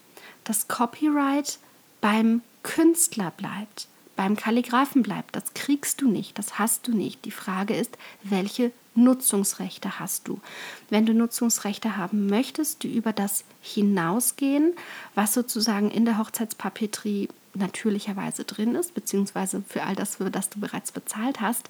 das 0.44 0.68
Copyright 0.68 1.58
beim 2.00 2.40
Künstler 2.62 3.32
bleibt 3.32 3.88
beim 4.16 4.36
Kalligraphen 4.36 5.02
bleibt. 5.02 5.36
Das 5.36 5.54
kriegst 5.54 6.00
du 6.00 6.08
nicht, 6.08 6.38
das 6.38 6.58
hast 6.58 6.86
du 6.88 6.92
nicht. 6.92 7.24
Die 7.24 7.30
Frage 7.30 7.76
ist, 7.76 7.96
welche 8.22 8.72
Nutzungsrechte 8.94 10.00
hast 10.00 10.26
du? 10.26 10.40
Wenn 10.88 11.06
du 11.06 11.12
Nutzungsrechte 11.12 11.96
haben 11.96 12.26
möchtest, 12.26 12.82
die 12.82 12.94
über 12.94 13.12
das 13.12 13.44
hinausgehen, 13.60 14.72
was 15.14 15.34
sozusagen 15.34 15.90
in 15.90 16.04
der 16.04 16.18
Hochzeitspapeterie 16.18 17.28
natürlicherweise 17.54 18.44
drin 18.44 18.74
ist, 18.74 18.94
beziehungsweise 18.94 19.62
für 19.68 19.82
all 19.82 19.94
das, 19.94 20.16
für 20.16 20.30
das 20.30 20.50
du 20.50 20.60
bereits 20.60 20.92
bezahlt 20.92 21.40
hast, 21.40 21.68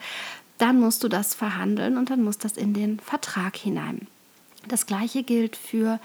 dann 0.58 0.80
musst 0.80 1.04
du 1.04 1.08
das 1.08 1.34
verhandeln 1.34 1.98
und 1.98 2.10
dann 2.10 2.22
muss 2.22 2.38
das 2.38 2.56
in 2.56 2.72
den 2.72 2.98
Vertrag 3.00 3.56
hinein. 3.56 4.06
Das 4.68 4.86
gleiche 4.86 5.22
gilt 5.22 5.56
für 5.56 6.00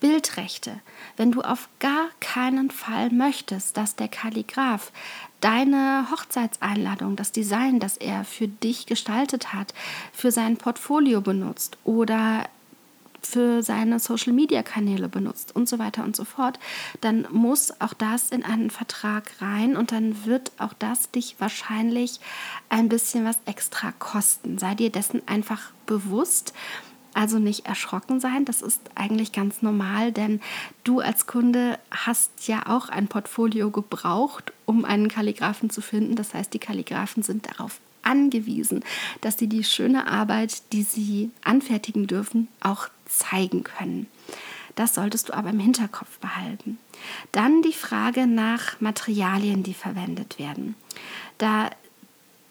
Bildrechte. 0.00 0.80
Wenn 1.16 1.32
du 1.32 1.42
auf 1.42 1.68
gar 1.78 2.08
keinen 2.20 2.70
Fall 2.70 3.10
möchtest, 3.10 3.76
dass 3.76 3.96
der 3.96 4.08
Kalligraph 4.08 4.92
deine 5.40 6.06
Hochzeitseinladung, 6.10 7.16
das 7.16 7.32
Design, 7.32 7.80
das 7.80 7.96
er 7.96 8.24
für 8.24 8.48
dich 8.48 8.86
gestaltet 8.86 9.52
hat, 9.52 9.74
für 10.12 10.30
sein 10.30 10.56
Portfolio 10.56 11.20
benutzt 11.20 11.78
oder 11.84 12.44
für 13.20 13.62
seine 13.62 13.98
Social-Media-Kanäle 13.98 15.08
benutzt 15.08 15.54
und 15.54 15.68
so 15.68 15.78
weiter 15.78 16.04
und 16.04 16.16
so 16.16 16.24
fort, 16.24 16.58
dann 17.00 17.26
muss 17.30 17.80
auch 17.80 17.94
das 17.94 18.30
in 18.30 18.44
einen 18.44 18.70
Vertrag 18.70 19.30
rein 19.40 19.76
und 19.76 19.92
dann 19.92 20.24
wird 20.24 20.52
auch 20.58 20.72
das 20.72 21.10
dich 21.10 21.36
wahrscheinlich 21.38 22.20
ein 22.68 22.88
bisschen 22.88 23.24
was 23.24 23.38
extra 23.44 23.92
kosten. 23.98 24.58
Sei 24.58 24.74
dir 24.74 24.90
dessen 24.90 25.22
einfach 25.26 25.72
bewusst 25.86 26.54
also 27.18 27.40
nicht 27.40 27.66
erschrocken 27.66 28.20
sein, 28.20 28.44
das 28.44 28.62
ist 28.62 28.80
eigentlich 28.94 29.32
ganz 29.32 29.60
normal, 29.60 30.12
denn 30.12 30.40
du 30.84 31.00
als 31.00 31.26
Kunde 31.26 31.76
hast 31.90 32.46
ja 32.46 32.66
auch 32.66 32.90
ein 32.90 33.08
Portfolio 33.08 33.72
gebraucht, 33.72 34.52
um 34.66 34.84
einen 34.84 35.08
Kalligraphen 35.08 35.68
zu 35.68 35.80
finden. 35.80 36.14
Das 36.14 36.32
heißt, 36.32 36.54
die 36.54 36.60
Kalligraphen 36.60 37.24
sind 37.24 37.48
darauf 37.48 37.80
angewiesen, 38.02 38.84
dass 39.20 39.36
sie 39.36 39.48
die 39.48 39.64
schöne 39.64 40.06
Arbeit, 40.06 40.72
die 40.72 40.84
sie 40.84 41.32
anfertigen 41.42 42.06
dürfen, 42.06 42.46
auch 42.60 42.86
zeigen 43.06 43.64
können. 43.64 44.06
Das 44.76 44.94
solltest 44.94 45.30
du 45.30 45.34
aber 45.34 45.50
im 45.50 45.58
Hinterkopf 45.58 46.18
behalten. 46.20 46.78
Dann 47.32 47.62
die 47.62 47.72
Frage 47.72 48.28
nach 48.28 48.80
Materialien, 48.80 49.64
die 49.64 49.74
verwendet 49.74 50.38
werden. 50.38 50.76
Da 51.38 51.70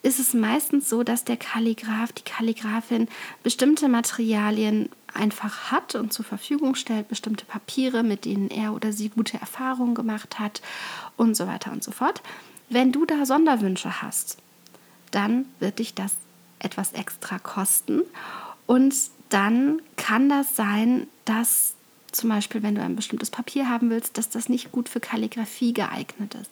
ist 0.07 0.19
es 0.19 0.33
meistens 0.33 0.89
so, 0.89 1.03
dass 1.03 1.25
der 1.25 1.35
Kalligraph, 1.35 2.13
die 2.13 2.23
Kalligraphin 2.23 3.09
bestimmte 3.43 3.89
Materialien 3.89 4.89
einfach 5.13 5.71
hat 5.71 5.95
und 5.95 6.13
zur 6.13 6.23
Verfügung 6.23 6.75
stellt, 6.75 7.09
bestimmte 7.09 7.45
Papiere, 7.45 8.03
mit 8.03 8.23
denen 8.23 8.49
er 8.49 8.73
oder 8.73 8.93
sie 8.93 9.09
gute 9.09 9.37
Erfahrungen 9.37 9.95
gemacht 9.95 10.39
hat 10.39 10.61
und 11.17 11.35
so 11.35 11.45
weiter 11.45 11.71
und 11.73 11.83
so 11.83 11.91
fort. 11.91 12.21
Wenn 12.69 12.93
du 12.93 13.05
da 13.05 13.25
Sonderwünsche 13.25 14.01
hast, 14.01 14.37
dann 15.11 15.45
wird 15.59 15.79
dich 15.79 15.93
das 15.93 16.15
etwas 16.59 16.93
extra 16.93 17.37
kosten 17.37 18.01
und 18.65 18.95
dann 19.29 19.81
kann 19.97 20.29
das 20.29 20.55
sein, 20.55 21.07
dass 21.25 21.75
zum 22.11 22.29
Beispiel, 22.29 22.63
wenn 22.63 22.75
du 22.75 22.81
ein 22.81 22.95
bestimmtes 22.95 23.29
Papier 23.29 23.69
haben 23.69 23.89
willst, 23.89 24.17
dass 24.17 24.29
das 24.29 24.49
nicht 24.49 24.71
gut 24.71 24.89
für 24.89 24.99
Kalligrafie 24.99 25.73
geeignet 25.73 26.35
ist. 26.35 26.51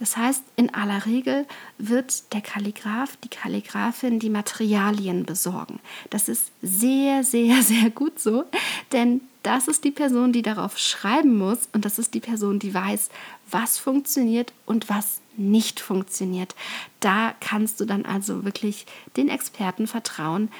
Das 0.00 0.16
heißt, 0.16 0.42
in 0.56 0.72
aller 0.74 1.04
Regel 1.04 1.46
wird 1.76 2.32
der 2.32 2.40
Kalligraph, 2.40 3.16
die 3.18 3.28
Kalligraphin 3.28 4.18
die 4.18 4.30
Materialien 4.30 5.26
besorgen. 5.26 5.78
Das 6.08 6.28
ist 6.28 6.50
sehr, 6.62 7.22
sehr, 7.22 7.62
sehr 7.62 7.90
gut 7.90 8.18
so, 8.18 8.44
denn 8.92 9.20
das 9.42 9.68
ist 9.68 9.84
die 9.84 9.90
Person, 9.90 10.32
die 10.32 10.42
darauf 10.42 10.78
schreiben 10.78 11.36
muss 11.36 11.68
und 11.72 11.84
das 11.84 11.98
ist 11.98 12.14
die 12.14 12.20
Person, 12.20 12.58
die 12.58 12.72
weiß, 12.72 13.10
was 13.50 13.78
funktioniert 13.78 14.52
und 14.66 14.88
was 14.88 15.20
nicht 15.36 15.80
funktioniert. 15.80 16.54
Da 17.00 17.34
kannst 17.40 17.80
du 17.80 17.84
dann 17.84 18.04
also 18.04 18.44
wirklich 18.44 18.86
den 19.16 19.28
Experten 19.28 19.86
vertrauen. 19.86 20.50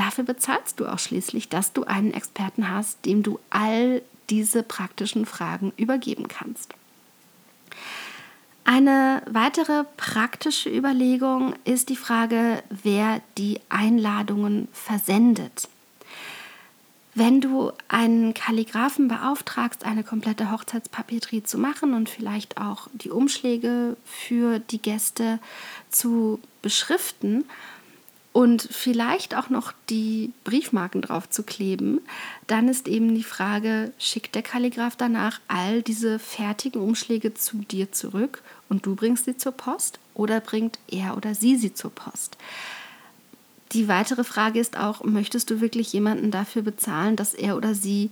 Dafür 0.00 0.24
bezahlst 0.24 0.80
du 0.80 0.86
auch 0.86 0.98
schließlich, 0.98 1.50
dass 1.50 1.74
du 1.74 1.84
einen 1.84 2.14
Experten 2.14 2.70
hast, 2.70 3.04
dem 3.04 3.22
du 3.22 3.38
all 3.50 4.00
diese 4.30 4.62
praktischen 4.62 5.26
Fragen 5.26 5.74
übergeben 5.76 6.26
kannst. 6.26 6.72
Eine 8.64 9.20
weitere 9.30 9.84
praktische 9.98 10.70
Überlegung 10.70 11.54
ist 11.64 11.90
die 11.90 11.96
Frage, 11.96 12.62
wer 12.70 13.20
die 13.36 13.60
Einladungen 13.68 14.68
versendet. 14.72 15.68
Wenn 17.14 17.42
du 17.42 17.72
einen 17.88 18.32
Kalligraphen 18.32 19.06
beauftragst, 19.06 19.84
eine 19.84 20.02
komplette 20.02 20.50
Hochzeitspapeterie 20.50 21.42
zu 21.42 21.58
machen 21.58 21.92
und 21.92 22.08
vielleicht 22.08 22.56
auch 22.56 22.88
die 22.94 23.10
Umschläge 23.10 23.98
für 24.06 24.60
die 24.60 24.80
Gäste 24.80 25.40
zu 25.90 26.40
beschriften, 26.62 27.44
und 28.32 28.62
vielleicht 28.62 29.34
auch 29.34 29.50
noch 29.50 29.72
die 29.88 30.32
Briefmarken 30.44 31.02
drauf 31.02 31.28
zu 31.28 31.42
kleben, 31.42 32.00
dann 32.46 32.68
ist 32.68 32.86
eben 32.86 33.14
die 33.14 33.24
Frage, 33.24 33.92
schickt 33.98 34.34
der 34.34 34.42
Kalligraph 34.42 34.94
danach 34.96 35.40
all 35.48 35.82
diese 35.82 36.18
fertigen 36.18 36.80
Umschläge 36.80 37.34
zu 37.34 37.58
dir 37.58 37.90
zurück 37.90 38.42
und 38.68 38.86
du 38.86 38.94
bringst 38.94 39.24
sie 39.24 39.36
zur 39.36 39.52
Post 39.52 39.98
oder 40.14 40.40
bringt 40.40 40.78
er 40.88 41.16
oder 41.16 41.34
sie 41.34 41.56
sie 41.56 41.74
zur 41.74 41.90
Post? 41.90 42.36
Die 43.72 43.88
weitere 43.88 44.24
Frage 44.24 44.60
ist 44.60 44.76
auch, 44.76 45.04
möchtest 45.04 45.50
du 45.50 45.60
wirklich 45.60 45.92
jemanden 45.92 46.30
dafür 46.30 46.62
bezahlen, 46.62 47.16
dass 47.16 47.34
er 47.34 47.56
oder 47.56 47.74
sie 47.74 48.10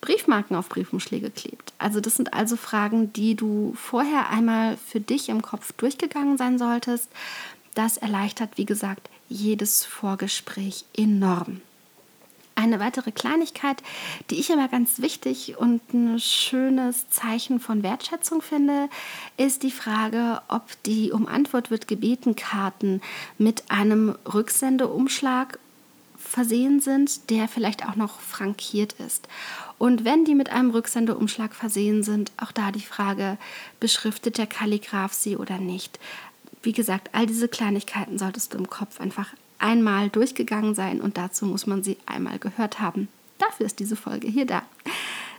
Briefmarken 0.00 0.56
auf 0.56 0.68
Briefumschläge 0.68 1.30
klebt? 1.30 1.72
Also 1.78 2.00
das 2.00 2.16
sind 2.16 2.32
also 2.32 2.56
Fragen, 2.56 3.12
die 3.12 3.34
du 3.34 3.74
vorher 3.76 4.30
einmal 4.30 4.76
für 4.76 5.00
dich 5.00 5.28
im 5.28 5.42
Kopf 5.42 5.72
durchgegangen 5.72 6.38
sein 6.38 6.58
solltest. 6.58 7.08
Das 7.74 7.96
erleichtert, 7.96 8.56
wie 8.56 8.66
gesagt, 8.66 9.08
jedes 9.28 9.84
Vorgespräch 9.84 10.84
enorm. 10.96 11.60
Eine 12.56 12.78
weitere 12.78 13.10
Kleinigkeit, 13.10 13.82
die 14.28 14.38
ich 14.38 14.50
immer 14.50 14.68
ganz 14.68 15.00
wichtig 15.00 15.56
und 15.56 15.80
ein 15.94 16.20
schönes 16.20 17.08
Zeichen 17.08 17.58
von 17.58 17.82
Wertschätzung 17.82 18.42
finde, 18.42 18.90
ist 19.38 19.62
die 19.62 19.70
Frage, 19.70 20.42
ob 20.48 20.64
die 20.82 21.10
um 21.10 21.26
Antwort 21.26 21.70
wird 21.70 21.88
gebeten 21.88 22.36
Karten 22.36 23.00
mit 23.38 23.70
einem 23.70 24.14
Rücksendeumschlag 24.30 25.58
versehen 26.18 26.80
sind, 26.80 27.30
der 27.30 27.48
vielleicht 27.48 27.88
auch 27.88 27.96
noch 27.96 28.20
frankiert 28.20 28.92
ist. 28.94 29.26
Und 29.78 30.04
wenn 30.04 30.26
die 30.26 30.34
mit 30.34 30.50
einem 30.50 30.70
Rücksendeumschlag 30.70 31.54
versehen 31.54 32.02
sind, 32.02 32.30
auch 32.36 32.52
da 32.52 32.72
die 32.72 32.80
Frage, 32.80 33.38
beschriftet 33.80 34.36
der 34.36 34.46
Kalligraph 34.46 35.14
sie 35.14 35.38
oder 35.38 35.56
nicht? 35.56 35.98
Wie 36.62 36.72
gesagt, 36.72 37.10
all 37.12 37.26
diese 37.26 37.48
Kleinigkeiten 37.48 38.18
solltest 38.18 38.54
du 38.54 38.58
im 38.58 38.68
Kopf 38.68 39.00
einfach 39.00 39.34
einmal 39.58 40.08
durchgegangen 40.08 40.74
sein 40.74 41.00
und 41.00 41.16
dazu 41.16 41.46
muss 41.46 41.66
man 41.66 41.82
sie 41.82 41.96
einmal 42.06 42.38
gehört 42.38 42.80
haben. 42.80 43.08
Dafür 43.38 43.66
ist 43.66 43.78
diese 43.78 43.96
Folge 43.96 44.28
hier 44.28 44.46
da. 44.46 44.62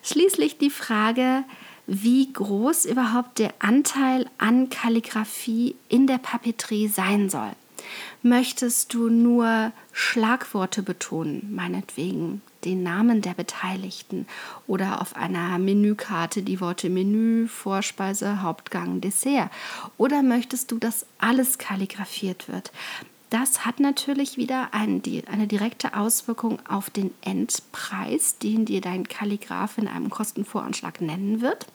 Schließlich 0.04 0.58
die 0.58 0.70
Frage, 0.70 1.44
wie 1.88 2.32
groß 2.32 2.86
überhaupt 2.86 3.40
der 3.40 3.54
Anteil 3.60 4.28
an 4.38 4.70
Kalligraphie 4.70 5.76
in 5.90 6.08
der 6.08 6.18
Papeterie 6.18 6.88
sein 6.88 7.30
soll. 7.30 7.52
Möchtest 8.22 8.94
du 8.94 9.10
nur 9.10 9.72
Schlagworte 9.92 10.84
betonen, 10.84 11.54
meinetwegen 11.54 12.42
den 12.66 12.84
Namen 12.84 13.22
der 13.22 13.34
Beteiligten 13.34 14.28
oder 14.68 15.02
auf 15.02 15.16
einer 15.16 15.58
Menükarte 15.58 16.44
die 16.44 16.62
Worte 16.62 16.90
Menü, 16.90 17.48
Vorspeise, 17.48 18.42
Hauptgang, 18.42 19.02
Dessert? 19.02 19.50
Oder 19.98 20.24
möchtest 20.24 20.72
du, 20.72 20.80
dass 20.80 21.06
alles 21.18 21.58
kalligrafiert 21.58 22.48
wird? 22.48 22.72
Das 23.30 23.66
hat 23.66 23.80
natürlich 23.80 24.36
wieder 24.36 24.74
ein, 24.74 25.02
eine 25.32 25.48
direkte 25.48 25.96
Auswirkung 25.96 26.60
auf 26.68 26.90
den 26.90 27.12
Endpreis, 27.22 28.38
den 28.38 28.66
dir 28.66 28.82
dein 28.82 29.08
Kalligraph 29.08 29.78
in 29.78 29.88
einem 29.88 30.10
Kostenvoranschlag 30.10 31.00
nennen 31.00 31.40
wird. 31.40 31.66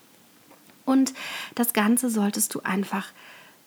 Und 0.85 1.14
das 1.55 1.72
Ganze 1.72 2.11
solltest 2.11 2.55
du 2.55 2.61
einfach 2.61 3.07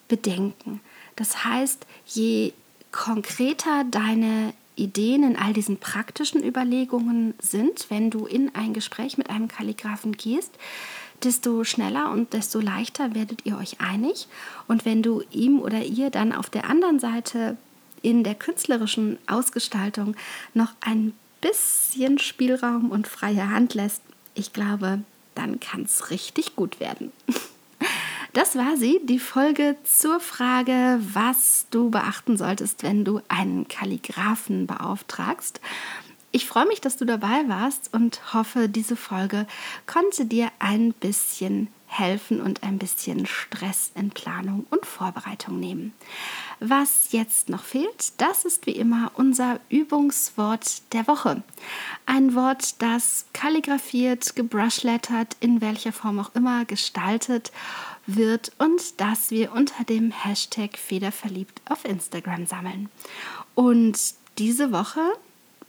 bedenken. 0.07 0.81
Das 1.15 1.43
heißt, 1.43 1.85
je 2.05 2.53
konkreter 2.91 3.83
deine 3.89 4.53
Ideen 4.79 5.23
in 5.23 5.35
all 5.35 5.53
diesen 5.53 5.77
praktischen 5.77 6.43
Überlegungen 6.43 7.33
sind, 7.39 7.89
wenn 7.89 8.09
du 8.09 8.25
in 8.25 8.53
ein 8.55 8.73
Gespräch 8.73 9.17
mit 9.17 9.29
einem 9.29 9.47
Kalligraphen 9.47 10.13
gehst, 10.13 10.51
desto 11.23 11.63
schneller 11.63 12.11
und 12.11 12.33
desto 12.33 12.59
leichter 12.59 13.13
werdet 13.13 13.45
ihr 13.45 13.57
euch 13.57 13.81
einig. 13.81 14.27
Und 14.67 14.85
wenn 14.85 15.03
du 15.03 15.21
ihm 15.31 15.59
oder 15.59 15.83
ihr 15.83 16.09
dann 16.09 16.33
auf 16.33 16.49
der 16.49 16.69
anderen 16.69 16.99
Seite 16.99 17.57
in 18.01 18.23
der 18.23 18.35
künstlerischen 18.35 19.17
Ausgestaltung 19.27 20.15
noch 20.53 20.73
ein 20.79 21.13
bisschen 21.41 22.17
Spielraum 22.17 22.91
und 22.91 23.07
freie 23.07 23.49
Hand 23.49 23.73
lässt, 23.73 24.01
ich 24.33 24.53
glaube, 24.53 25.01
dann 25.35 25.59
kann 25.59 25.83
es 25.83 26.09
richtig 26.09 26.55
gut 26.55 26.79
werden. 26.79 27.11
Das 28.33 28.55
war 28.55 28.77
sie, 28.77 28.99
die 29.03 29.19
Folge 29.19 29.75
zur 29.83 30.19
Frage, 30.19 30.99
was 30.99 31.65
du 31.71 31.89
beachten 31.89 32.37
solltest, 32.37 32.83
wenn 32.83 33.03
du 33.03 33.21
einen 33.27 33.67
Kalligraphen 33.67 34.67
beauftragst. 34.67 35.59
Ich 36.31 36.45
freue 36.45 36.67
mich, 36.67 36.79
dass 36.79 36.95
du 36.95 37.05
dabei 37.05 37.47
warst 37.47 37.91
und 37.91 38.33
hoffe, 38.33 38.69
diese 38.69 38.95
Folge 38.95 39.47
konnte 39.87 40.25
dir 40.25 40.51
ein 40.59 40.93
bisschen 40.93 41.69
helfen 41.87 42.39
und 42.39 42.61
ein 42.61 42.77
bisschen 42.77 43.25
Stress 43.25 43.91
in 43.95 44.11
Planung 44.11 44.67
und 44.69 44.85
Vorbereitung 44.85 45.59
nehmen. 45.59 45.93
Was 46.59 47.11
jetzt 47.11 47.49
noch 47.49 47.63
fehlt, 47.63 48.13
das 48.21 48.45
ist 48.45 48.67
wie 48.67 48.73
immer 48.73 49.11
unser 49.15 49.59
Übungswort 49.69 50.93
der 50.93 51.07
Woche. 51.07 51.41
Ein 52.05 52.35
Wort, 52.35 52.79
das 52.79 53.25
kalligrafiert, 53.33 54.35
gebrushlettert, 54.35 55.35
in 55.39 55.61
welcher 55.61 55.93
Form 55.93 56.19
auch 56.19 56.35
immer 56.35 56.63
gestaltet 56.65 57.51
wird 58.15 58.51
und 58.57 58.99
das 58.99 59.31
wir 59.31 59.51
unter 59.51 59.83
dem 59.83 60.11
Hashtag 60.11 60.77
Federverliebt 60.77 61.61
auf 61.69 61.85
Instagram 61.85 62.45
sammeln. 62.45 62.89
Und 63.55 63.99
diese 64.37 64.71
Woche 64.71 65.01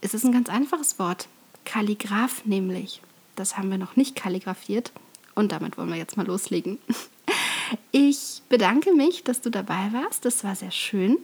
ist 0.01 0.13
es 0.13 0.23
ein 0.23 0.31
ganz 0.31 0.49
einfaches 0.49 0.99
Wort. 0.99 1.27
Kalligraph 1.65 2.45
nämlich. 2.45 3.01
Das 3.35 3.57
haben 3.57 3.69
wir 3.69 3.77
noch 3.77 3.95
nicht 3.95 4.15
kalligrafiert 4.15 4.91
und 5.35 5.51
damit 5.51 5.77
wollen 5.77 5.89
wir 5.89 5.97
jetzt 5.97 6.17
mal 6.17 6.27
loslegen. 6.27 6.77
Ich 7.91 8.41
bedanke 8.49 8.93
mich, 8.93 9.23
dass 9.23 9.39
du 9.39 9.49
dabei 9.49 9.91
warst. 9.93 10.25
Das 10.25 10.43
war 10.43 10.57
sehr 10.57 10.71
schön. 10.71 11.17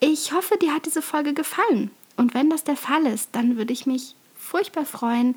Ich 0.00 0.32
hoffe, 0.32 0.56
dir 0.56 0.74
hat 0.74 0.86
diese 0.86 1.02
Folge 1.02 1.34
gefallen. 1.34 1.92
Und 2.16 2.34
wenn 2.34 2.50
das 2.50 2.64
der 2.64 2.76
Fall 2.76 3.06
ist, 3.06 3.28
dann 3.32 3.56
würde 3.56 3.72
ich 3.72 3.86
mich 3.86 4.16
furchtbar 4.52 4.84
freuen, 4.84 5.34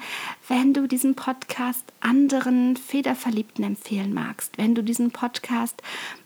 wenn 0.49 0.73
du 0.73 0.87
diesen 0.87 1.15
Podcast 1.15 1.85
anderen 2.01 2.75
Federverliebten 2.75 3.63
empfehlen 3.63 4.13
magst, 4.13 4.57
wenn 4.57 4.75
du 4.75 4.83
diesen 4.83 5.11
Podcast 5.11 5.81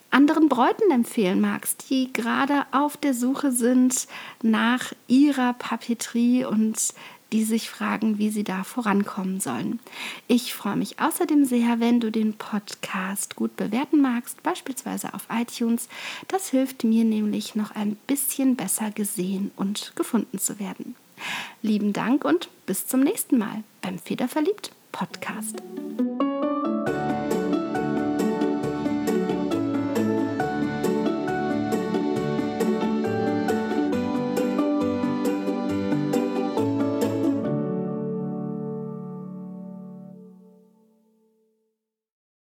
anderen 0.09 0.49
Bräuten 0.49 0.89
empfehlen 0.89 1.39
magst, 1.39 1.91
die 1.91 2.11
gerade 2.11 2.65
auf 2.71 2.97
der 2.97 3.13
Suche 3.13 3.51
sind 3.51 4.07
nach 4.41 4.91
ihrer 5.07 5.53
Papeterie 5.53 6.45
und 6.45 6.95
die 7.31 7.43
sich 7.43 7.69
fragen, 7.69 8.17
wie 8.17 8.31
sie 8.31 8.43
da 8.43 8.63
vorankommen 8.63 9.39
sollen. 9.39 9.79
Ich 10.27 10.55
freue 10.55 10.75
mich 10.75 10.99
außerdem 10.99 11.45
sehr, 11.45 11.79
wenn 11.79 11.99
du 11.99 12.11
den 12.11 12.33
Podcast 12.33 13.35
gut 13.35 13.55
bewerten 13.55 14.01
magst, 14.01 14.41
beispielsweise 14.41 15.13
auf 15.13 15.27
iTunes. 15.31 15.89
Das 16.27 16.49
hilft 16.49 16.83
mir 16.83 17.03
nämlich 17.03 17.53
noch 17.53 17.75
ein 17.75 17.97
bisschen 18.07 18.55
besser 18.55 18.89
gesehen 18.89 19.51
und 19.57 19.93
gefunden 19.95 20.39
zu 20.39 20.59
werden. 20.59 20.95
Lieben 21.61 21.93
Dank 21.93 22.25
und 22.25 22.49
bis 22.65 22.87
zum 22.87 23.01
nächsten 23.01 23.37
Mal 23.37 23.63
beim 23.81 23.99
Federverliebt 23.99 24.71
Podcast. 24.91 25.61